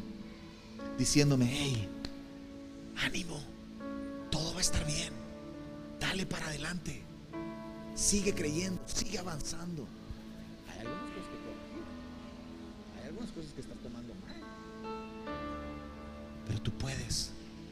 diciéndome, 0.96 1.46
hey, 1.46 1.88
ánimo, 2.96 3.42
todo 4.30 4.52
va 4.52 4.58
a 4.58 4.62
estar 4.62 4.86
bien, 4.86 5.12
dale 6.00 6.24
para 6.24 6.46
adelante. 6.46 7.02
Sigue 7.94 8.34
creyendo, 8.34 8.80
sigue 8.86 9.18
avanzando. 9.18 9.86
Hay 10.68 10.80
algunas 10.80 11.10
cosas 11.10 11.28
que 11.30 11.38
corregir. 11.46 11.84
Hay 12.96 13.08
algunas 13.08 13.30
cosas 13.30 13.52
que 13.52 13.60
estás 13.60 13.78
tomando 13.78 14.14
mal. 14.14 14.34
Pero 16.46 16.60
tú 16.60 16.72
puedes. 16.72 17.30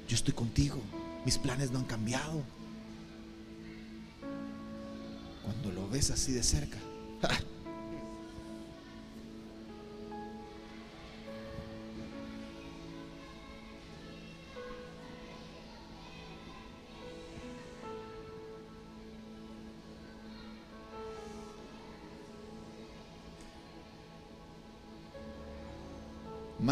Yo 0.08 0.14
estoy 0.14 0.34
contigo. 0.34 0.80
Mis 1.24 1.38
planes 1.38 1.70
no 1.70 1.78
han 1.80 1.84
cambiado. 1.84 2.42
Cuando 5.42 5.72
lo 5.72 5.88
ves 5.88 6.10
así 6.10 6.32
de 6.32 6.42
cerca. 6.42 6.78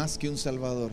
Más 0.01 0.17
que 0.17 0.27
un 0.27 0.37
salvador, 0.39 0.91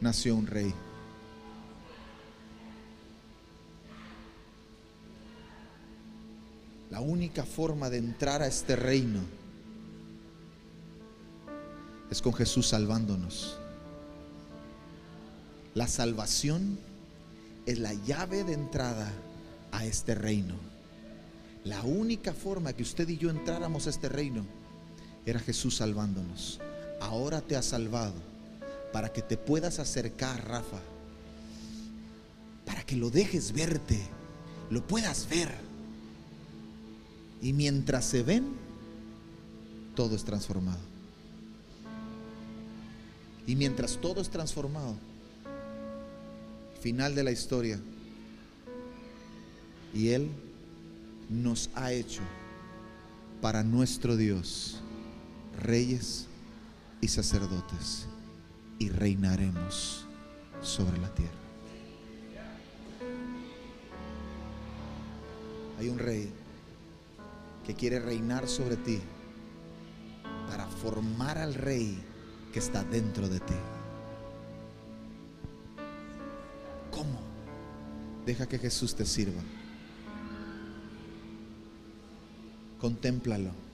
nació 0.00 0.36
un 0.36 0.46
rey. 0.46 0.72
La 6.92 7.00
única 7.00 7.42
forma 7.42 7.90
de 7.90 7.98
entrar 7.98 8.40
a 8.40 8.46
este 8.46 8.76
reino 8.76 9.18
es 12.08 12.22
con 12.22 12.32
Jesús 12.32 12.68
salvándonos. 12.68 13.58
La 15.74 15.88
salvación 15.88 16.78
es 17.66 17.80
la 17.80 17.94
llave 17.94 18.44
de 18.44 18.52
entrada 18.52 19.10
a 19.72 19.86
este 19.86 20.14
reino. 20.14 20.54
La 21.64 21.82
única 21.82 22.32
forma 22.32 22.74
que 22.74 22.84
usted 22.84 23.08
y 23.08 23.18
yo 23.18 23.28
entráramos 23.28 23.88
a 23.88 23.90
este 23.90 24.08
reino 24.08 24.46
era 25.26 25.40
Jesús 25.40 25.76
salvándonos. 25.76 26.60
Ahora 27.00 27.40
te 27.40 27.56
ha 27.56 27.62
salvado 27.62 28.14
para 28.92 29.12
que 29.12 29.20
te 29.20 29.36
puedas 29.36 29.80
acercar, 29.80 30.48
Rafa. 30.48 30.78
Para 32.64 32.84
que 32.84 32.96
lo 32.96 33.10
dejes 33.10 33.52
verte, 33.52 34.00
lo 34.70 34.86
puedas 34.86 35.28
ver. 35.28 35.52
Y 37.42 37.52
mientras 37.52 38.04
se 38.04 38.22
ven, 38.22 38.54
todo 39.94 40.14
es 40.14 40.24
transformado. 40.24 40.80
Y 43.46 43.56
mientras 43.56 43.98
todo 44.00 44.20
es 44.20 44.30
transformado, 44.30 44.94
final 46.80 47.14
de 47.14 47.24
la 47.24 47.32
historia, 47.32 47.80
y 49.94 50.08
Él 50.08 50.28
nos 51.28 51.70
ha 51.74 51.92
hecho 51.92 52.22
para 53.40 53.62
nuestro 53.62 54.16
Dios 54.16 54.80
reyes 55.56 56.26
y 57.00 57.08
sacerdotes 57.08 58.06
y 58.78 58.88
reinaremos 58.90 60.06
sobre 60.62 60.98
la 60.98 61.14
tierra. 61.14 61.32
Hay 65.78 65.88
un 65.88 65.98
rey 65.98 66.30
que 67.64 67.74
quiere 67.74 68.00
reinar 68.00 68.48
sobre 68.48 68.76
ti 68.76 69.00
para 70.48 70.66
formar 70.66 71.38
al 71.38 71.54
rey 71.54 72.02
que 72.52 72.58
está 72.58 72.82
dentro 72.84 73.28
de 73.28 73.40
ti. 73.40 73.54
¿Cómo? 76.90 77.20
Deja 78.24 78.46
que 78.46 78.58
Jesús 78.58 78.94
te 78.94 79.04
sirva. 79.04 79.42
Contémplalo. 82.80 83.65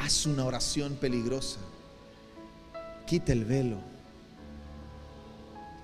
Haz 0.00 0.24
una 0.24 0.46
oración 0.46 0.94
peligrosa. 0.94 1.60
Quita 3.06 3.32
el 3.32 3.44
velo. 3.44 3.76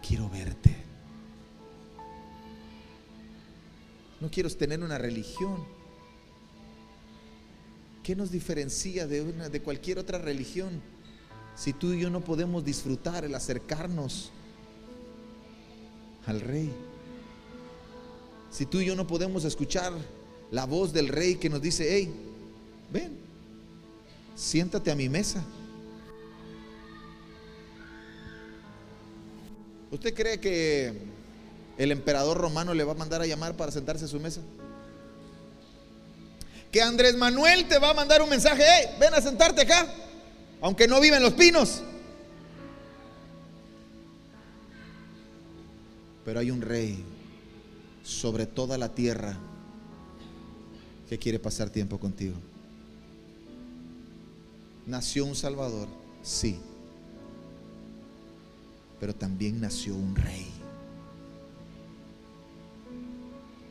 Quiero 0.06 0.30
verte. 0.30 0.74
No 4.18 4.30
quiero 4.30 4.48
tener 4.48 4.82
una 4.82 4.96
religión. 4.96 5.62
¿Qué 8.02 8.16
nos 8.16 8.30
diferencia 8.30 9.06
de, 9.06 9.20
una, 9.20 9.50
de 9.50 9.60
cualquier 9.60 9.98
otra 9.98 10.18
religión? 10.18 10.80
Si 11.54 11.74
tú 11.74 11.92
y 11.92 12.00
yo 12.00 12.08
no 12.08 12.22
podemos 12.22 12.64
disfrutar 12.64 13.22
el 13.26 13.34
acercarnos 13.34 14.30
al 16.24 16.40
Rey. 16.40 16.72
Si 18.50 18.64
tú 18.64 18.80
y 18.80 18.86
yo 18.86 18.96
no 18.96 19.06
podemos 19.06 19.44
escuchar 19.44 19.92
la 20.50 20.64
voz 20.64 20.94
del 20.94 21.08
Rey 21.08 21.34
que 21.36 21.50
nos 21.50 21.60
dice, 21.60 21.86
hey, 21.90 22.10
ven, 22.90 23.25
siéntate 24.36 24.90
a 24.90 24.94
mi 24.94 25.08
mesa. 25.08 25.42
¿Usted 29.90 30.14
cree 30.14 30.38
que 30.38 30.92
el 31.78 31.90
emperador 31.90 32.36
romano 32.36 32.74
le 32.74 32.84
va 32.84 32.92
a 32.92 32.96
mandar 32.96 33.22
a 33.22 33.26
llamar 33.26 33.56
para 33.56 33.72
sentarse 33.72 34.04
a 34.04 34.08
su 34.08 34.20
mesa? 34.20 34.42
Que 36.70 36.82
Andrés 36.82 37.16
Manuel 37.16 37.66
te 37.66 37.78
va 37.78 37.90
a 37.90 37.94
mandar 37.94 38.20
un 38.20 38.28
mensaje, 38.28 38.62
hey, 38.62 38.96
ven 39.00 39.14
a 39.14 39.20
sentarte 39.22 39.62
acá, 39.62 39.86
aunque 40.60 40.86
no 40.86 41.00
viven 41.00 41.22
los 41.22 41.32
pinos. 41.32 41.82
Pero 46.24 46.40
hay 46.40 46.50
un 46.50 46.60
rey 46.60 47.02
sobre 48.02 48.46
toda 48.46 48.76
la 48.76 48.94
tierra 48.94 49.38
que 51.08 51.18
quiere 51.18 51.38
pasar 51.38 51.70
tiempo 51.70 51.98
contigo. 51.98 52.34
Nació 54.86 55.24
un 55.24 55.34
Salvador, 55.34 55.88
sí, 56.22 56.60
pero 59.00 59.14
también 59.14 59.60
nació 59.60 59.96
un 59.96 60.14
rey. 60.14 60.46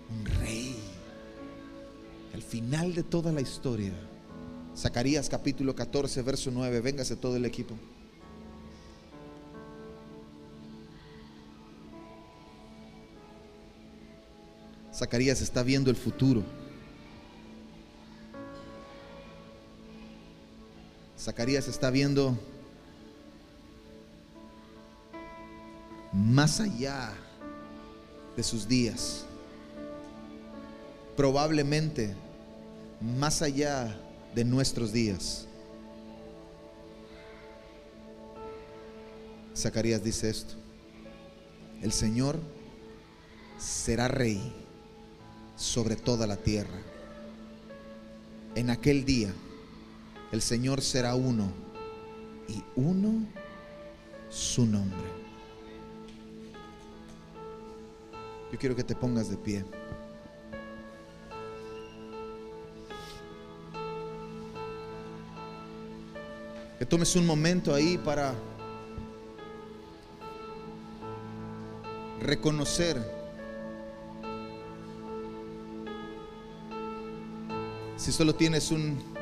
Un 0.10 0.26
rey. 0.26 0.76
Al 2.34 2.42
final 2.42 2.94
de 2.94 3.04
toda 3.04 3.32
la 3.32 3.40
historia, 3.40 3.94
Zacarías 4.76 5.30
capítulo 5.30 5.74
14, 5.74 6.22
verso 6.22 6.52
9, 6.52 6.82
véngase 6.82 7.16
todo 7.16 7.38
el 7.38 7.46
equipo. 7.46 7.76
Zacarías 14.94 15.42
está 15.42 15.64
viendo 15.64 15.90
el 15.90 15.96
futuro. 15.96 16.44
Zacarías 21.26 21.68
está 21.68 21.90
viendo 21.90 22.38
más 26.14 26.60
allá 26.60 27.16
de 28.38 28.44
sus 28.44 28.68
días. 28.68 29.26
Probablemente 31.18 32.14
más 33.02 33.42
allá 33.42 34.00
de 34.36 34.46
nuestros 34.46 34.94
días. 34.94 35.48
Zacarías 39.58 40.04
dice 40.04 40.30
esto. 40.30 40.54
El 41.82 41.92
Señor 41.92 42.40
será 43.58 44.08
rey 44.08 44.54
sobre 45.56 45.96
toda 45.96 46.28
la 46.28 46.38
tierra. 46.38 46.84
En 48.54 48.70
aquel 48.70 49.06
día 49.06 49.34
el 50.36 50.42
Señor 50.42 50.82
será 50.82 51.16
uno 51.16 51.50
y 52.50 52.62
uno 52.76 53.26
su 54.30 54.66
nombre. 54.66 55.08
Yo 58.52 58.60
quiero 58.60 58.76
que 58.76 58.84
te 58.84 58.96
pongas 58.96 59.30
de 59.30 59.38
pie. 59.38 59.64
Que 66.80 66.86
tomes 66.86 67.16
un 67.16 67.26
momento 67.26 67.74
ahí 67.74 67.98
para 67.98 68.36
reconocer 72.22 73.02
si 77.96 78.12
solo 78.12 78.36
tienes 78.36 78.72
un 78.72 79.16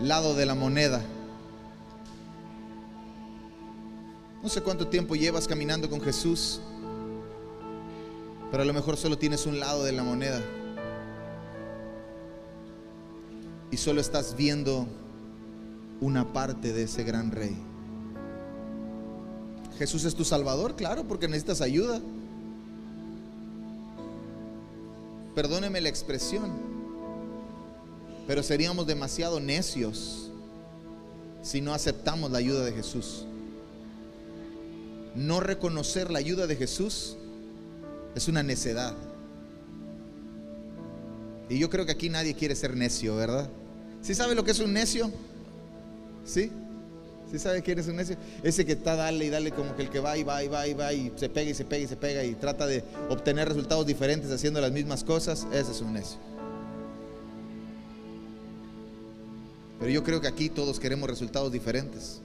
lado 0.00 0.34
de 0.34 0.46
la 0.46 0.54
moneda. 0.54 1.02
No 4.42 4.48
sé 4.48 4.62
cuánto 4.62 4.88
tiempo 4.88 5.14
llevas 5.14 5.46
caminando 5.46 5.90
con 5.90 6.00
Jesús, 6.00 6.60
pero 8.50 8.62
a 8.62 8.66
lo 8.66 8.72
mejor 8.72 8.96
solo 8.96 9.18
tienes 9.18 9.44
un 9.46 9.60
lado 9.60 9.84
de 9.84 9.92
la 9.92 10.02
moneda. 10.02 10.40
Y 13.70 13.76
solo 13.76 14.00
estás 14.00 14.34
viendo 14.36 14.88
una 16.00 16.32
parte 16.32 16.72
de 16.72 16.84
ese 16.84 17.04
gran 17.04 17.30
rey. 17.30 17.56
Jesús 19.78 20.04
es 20.04 20.14
tu 20.14 20.24
Salvador, 20.24 20.74
claro, 20.74 21.04
porque 21.04 21.28
necesitas 21.28 21.60
ayuda. 21.60 22.00
Perdóneme 25.34 25.80
la 25.80 25.88
expresión, 25.88 26.69
pero 28.26 28.42
seríamos 28.42 28.86
demasiado 28.86 29.40
necios 29.40 30.30
si 31.42 31.60
no 31.60 31.74
aceptamos 31.74 32.30
la 32.30 32.38
ayuda 32.38 32.64
de 32.64 32.72
Jesús. 32.72 33.24
No 35.14 35.40
reconocer 35.40 36.10
la 36.10 36.18
ayuda 36.18 36.46
de 36.46 36.56
Jesús 36.56 37.16
es 38.14 38.28
una 38.28 38.42
necedad. 38.42 38.94
Y 41.48 41.58
yo 41.58 41.68
creo 41.68 41.84
que 41.84 41.92
aquí 41.92 42.08
nadie 42.08 42.34
quiere 42.34 42.54
ser 42.54 42.76
necio, 42.76 43.16
¿verdad? 43.16 43.48
¿Sí 44.02 44.14
sabe 44.14 44.34
lo 44.34 44.44
que 44.44 44.52
es 44.52 44.60
un 44.60 44.72
necio? 44.72 45.10
¿Sí? 46.24 46.50
¿Sí 47.30 47.38
sabe 47.38 47.62
quién 47.62 47.78
es 47.78 47.88
un 47.88 47.96
necio? 47.96 48.16
Ese 48.42 48.64
que 48.64 48.72
está 48.72 48.96
dale 48.96 49.24
y 49.24 49.30
dale 49.30 49.52
como 49.52 49.74
que 49.76 49.82
el 49.82 49.90
que 49.90 50.00
va 50.00 50.16
y 50.16 50.22
va 50.22 50.42
y 50.42 50.48
va 50.48 50.66
y 50.66 50.74
va 50.74 50.92
y 50.92 51.12
se 51.16 51.28
pega 51.28 51.50
y 51.50 51.54
se 51.54 51.64
pega 51.64 51.84
y 51.84 51.88
se 51.88 51.96
pega 51.96 52.24
y 52.24 52.34
trata 52.34 52.66
de 52.66 52.84
obtener 53.08 53.48
resultados 53.48 53.86
diferentes 53.86 54.30
haciendo 54.30 54.60
las 54.60 54.72
mismas 54.72 55.04
cosas. 55.04 55.46
Ese 55.52 55.72
es 55.72 55.80
un 55.80 55.92
necio. 55.92 56.18
Pero 59.80 59.90
yo 59.90 60.04
creo 60.04 60.20
que 60.20 60.28
aquí 60.28 60.50
todos 60.50 60.78
queremos 60.78 61.08
resultados 61.08 61.50
diferentes. 61.50 62.20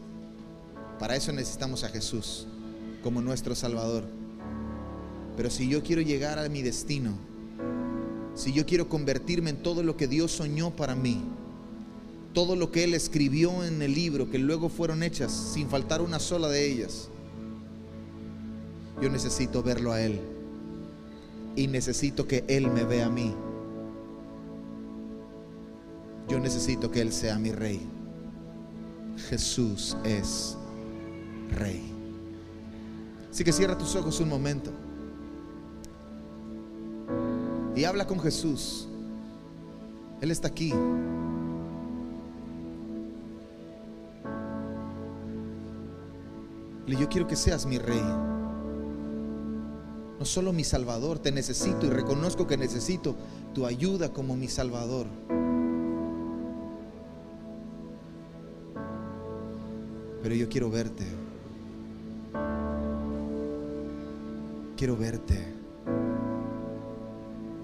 Para 0.99 1.15
eso 1.15 1.31
necesitamos 1.31 1.83
a 1.83 1.89
Jesús 1.89 2.45
como 3.01 3.21
nuestro 3.21 3.55
Salvador. 3.55 4.03
Pero 5.37 5.49
si 5.49 5.67
yo 5.67 5.81
quiero 5.81 6.01
llegar 6.01 6.37
a 6.37 6.49
mi 6.49 6.61
destino, 6.61 7.13
si 8.35 8.51
yo 8.51 8.65
quiero 8.65 8.89
convertirme 8.89 9.49
en 9.49 9.63
todo 9.63 9.83
lo 9.83 9.95
que 9.95 10.07
Dios 10.07 10.33
soñó 10.33 10.75
para 10.75 10.95
mí, 10.95 11.21
todo 12.33 12.57
lo 12.57 12.71
que 12.71 12.83
Él 12.83 12.93
escribió 12.93 13.63
en 13.63 13.81
el 13.81 13.93
libro, 13.93 14.29
que 14.29 14.37
luego 14.37 14.67
fueron 14.67 15.03
hechas 15.03 15.31
sin 15.31 15.69
faltar 15.69 16.01
una 16.01 16.19
sola 16.19 16.49
de 16.49 16.69
ellas, 16.69 17.07
yo 19.01 19.09
necesito 19.09 19.63
verlo 19.63 19.93
a 19.93 20.01
Él. 20.01 20.19
y 21.55 21.67
necesito 21.67 22.27
que 22.27 22.43
Él 22.49 22.69
me 22.69 22.83
vea 22.83 23.05
a 23.05 23.09
mí. 23.09 23.33
Yo 26.27 26.39
necesito 26.39 26.91
que 26.91 27.01
Él 27.01 27.11
sea 27.11 27.37
mi 27.37 27.51
rey. 27.51 27.81
Jesús 29.29 29.95
es 30.03 30.57
rey. 31.57 31.91
Así 33.31 33.43
que 33.43 33.51
cierra 33.51 33.77
tus 33.77 33.95
ojos 33.95 34.19
un 34.19 34.29
momento 34.29 34.71
y 37.75 37.83
habla 37.83 38.07
con 38.07 38.19
Jesús. 38.19 38.87
Él 40.21 40.31
está 40.31 40.47
aquí. 40.47 40.73
yo 46.97 47.09
quiero 47.09 47.27
que 47.27 47.35
seas 47.35 47.65
mi 47.65 47.77
rey. 47.77 48.01
No 50.17 50.23
solo 50.23 50.53
mi 50.53 50.63
salvador, 50.63 51.19
te 51.19 51.31
necesito 51.31 51.85
y 51.85 51.89
reconozco 51.89 52.47
que 52.47 52.55
necesito 52.55 53.15
tu 53.53 53.65
ayuda 53.65 54.13
como 54.13 54.37
mi 54.37 54.47
salvador. 54.47 55.07
Pero 60.25 60.33
yo 60.33 60.49
quiero 60.49 60.71
verte. 60.71 61.05
Quiero 64.75 64.97
verte. 64.97 65.37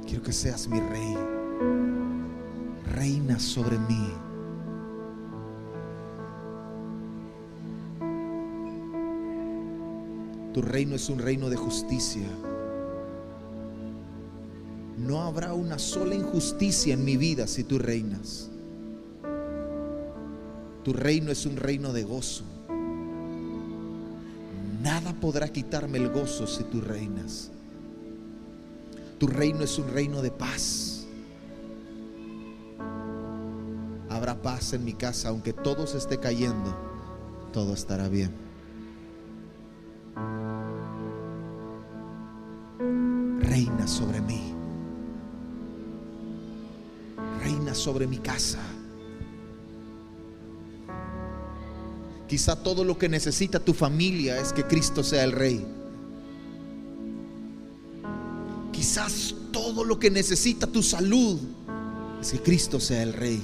Quiero 0.05 0.21
que 0.21 0.31
seas 0.31 0.67
mi 0.67 0.79
rey. 0.79 1.17
Reina 2.93 3.39
sobre 3.39 3.79
mí. 3.79 4.13
Tu 10.53 10.61
reino 10.61 10.93
es 10.93 11.09
un 11.09 11.17
reino 11.17 11.49
de 11.49 11.55
justicia. 11.55 12.27
No 14.99 15.23
habrá 15.23 15.55
una 15.55 15.79
sola 15.79 16.13
injusticia 16.13 16.93
en 16.93 17.03
mi 17.03 17.17
vida 17.17 17.47
si 17.47 17.63
tú 17.63 17.79
reinas. 17.79 18.50
Tu 20.83 20.93
reino 20.93 21.31
es 21.31 21.45
un 21.45 21.57
reino 21.57 21.93
de 21.93 22.03
gozo. 22.03 22.43
Nada 24.81 25.13
podrá 25.13 25.49
quitarme 25.49 25.97
el 25.97 26.09
gozo 26.09 26.47
si 26.47 26.63
tú 26.63 26.81
reinas. 26.81 27.51
Tu 29.19 29.27
reino 29.27 29.63
es 29.63 29.77
un 29.77 29.89
reino 29.89 30.21
de 30.21 30.31
paz. 30.31 31.05
Habrá 34.09 34.41
paz 34.41 34.73
en 34.73 34.83
mi 34.83 34.93
casa, 34.93 35.29
aunque 35.29 35.53
todo 35.53 35.85
se 35.87 35.97
esté 35.97 36.19
cayendo, 36.19 36.75
todo 37.53 37.73
estará 37.73 38.09
bien. 38.09 38.51
reina 43.51 43.85
sobre 43.85 44.21
mí. 44.21 44.53
Reina 47.43 47.75
sobre 47.75 48.07
mi 48.07 48.17
casa. 48.17 48.59
Quizá 52.31 52.55
todo 52.55 52.85
lo 52.85 52.97
que 52.97 53.09
necesita 53.09 53.59
tu 53.59 53.73
familia 53.73 54.39
es 54.39 54.53
que 54.53 54.63
Cristo 54.63 55.03
sea 55.03 55.25
el 55.25 55.33
rey. 55.33 55.65
Quizás 58.71 59.35
todo 59.51 59.83
lo 59.83 59.99
que 59.99 60.09
necesita 60.09 60.65
tu 60.65 60.81
salud 60.81 61.41
es 62.21 62.31
que 62.31 62.39
Cristo 62.39 62.79
sea 62.79 63.03
el 63.03 63.11
rey. 63.11 63.41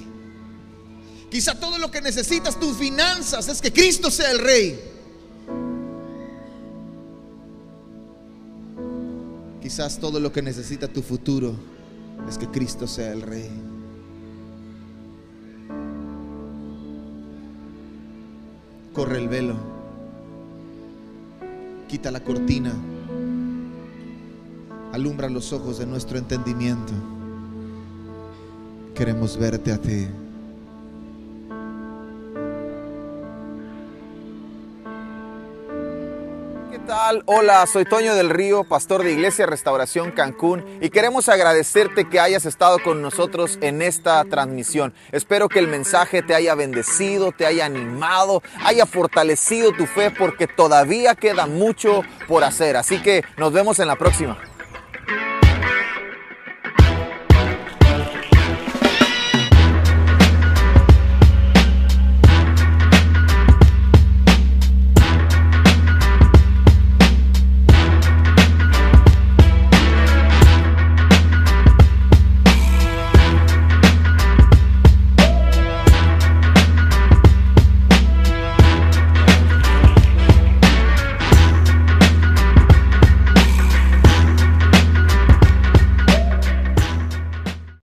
Quizá 1.29 1.59
todo 1.59 1.77
lo 1.77 1.91
que 1.91 1.99
necesitas 1.99 2.57
tus 2.57 2.77
finanzas 2.77 3.49
es 3.49 3.61
que 3.61 3.73
Cristo 3.73 4.09
sea 4.09 4.31
el 4.31 4.39
rey. 4.39 4.79
Quizás 9.61 9.99
todo 9.99 10.21
lo 10.21 10.31
que 10.31 10.41
necesita 10.41 10.88
tu 10.88 11.01
futuro 11.01 11.53
es 12.29 12.38
que 12.38 12.47
Cristo 12.47 12.88
sea 12.88 13.11
el 13.11 13.21
Rey. 13.21 13.51
Corre 18.97 19.19
el 19.19 19.29
velo. 19.29 19.53
Quita 21.87 22.09
la 22.09 22.23
cortina. 22.23 22.73
Alumbra 24.91 25.29
los 25.29 25.53
ojos 25.53 25.77
de 25.77 25.85
nuestro 25.85 26.17
entendimiento. 26.17 26.93
Queremos 28.95 29.37
verte 29.37 29.71
a 29.71 29.77
ti. 29.77 30.07
Hola, 37.25 37.65
soy 37.67 37.85
Toño 37.85 38.15
del 38.15 38.29
Río, 38.29 38.65
pastor 38.65 39.01
de 39.01 39.13
Iglesia 39.13 39.45
Restauración 39.45 40.11
Cancún 40.11 40.65
y 40.81 40.89
queremos 40.89 41.29
agradecerte 41.29 42.09
que 42.09 42.19
hayas 42.19 42.45
estado 42.45 42.79
con 42.83 43.01
nosotros 43.01 43.57
en 43.61 43.81
esta 43.81 44.25
transmisión. 44.25 44.93
Espero 45.13 45.47
que 45.47 45.59
el 45.59 45.69
mensaje 45.69 46.21
te 46.21 46.35
haya 46.35 46.53
bendecido, 46.53 47.31
te 47.31 47.45
haya 47.45 47.65
animado, 47.65 48.43
haya 48.61 48.85
fortalecido 48.85 49.71
tu 49.71 49.85
fe 49.85 50.11
porque 50.11 50.47
todavía 50.47 51.15
queda 51.15 51.47
mucho 51.47 52.01
por 52.27 52.43
hacer. 52.43 52.75
Así 52.75 53.01
que 53.01 53.23
nos 53.37 53.53
vemos 53.53 53.79
en 53.79 53.87
la 53.87 53.95
próxima. 53.95 54.37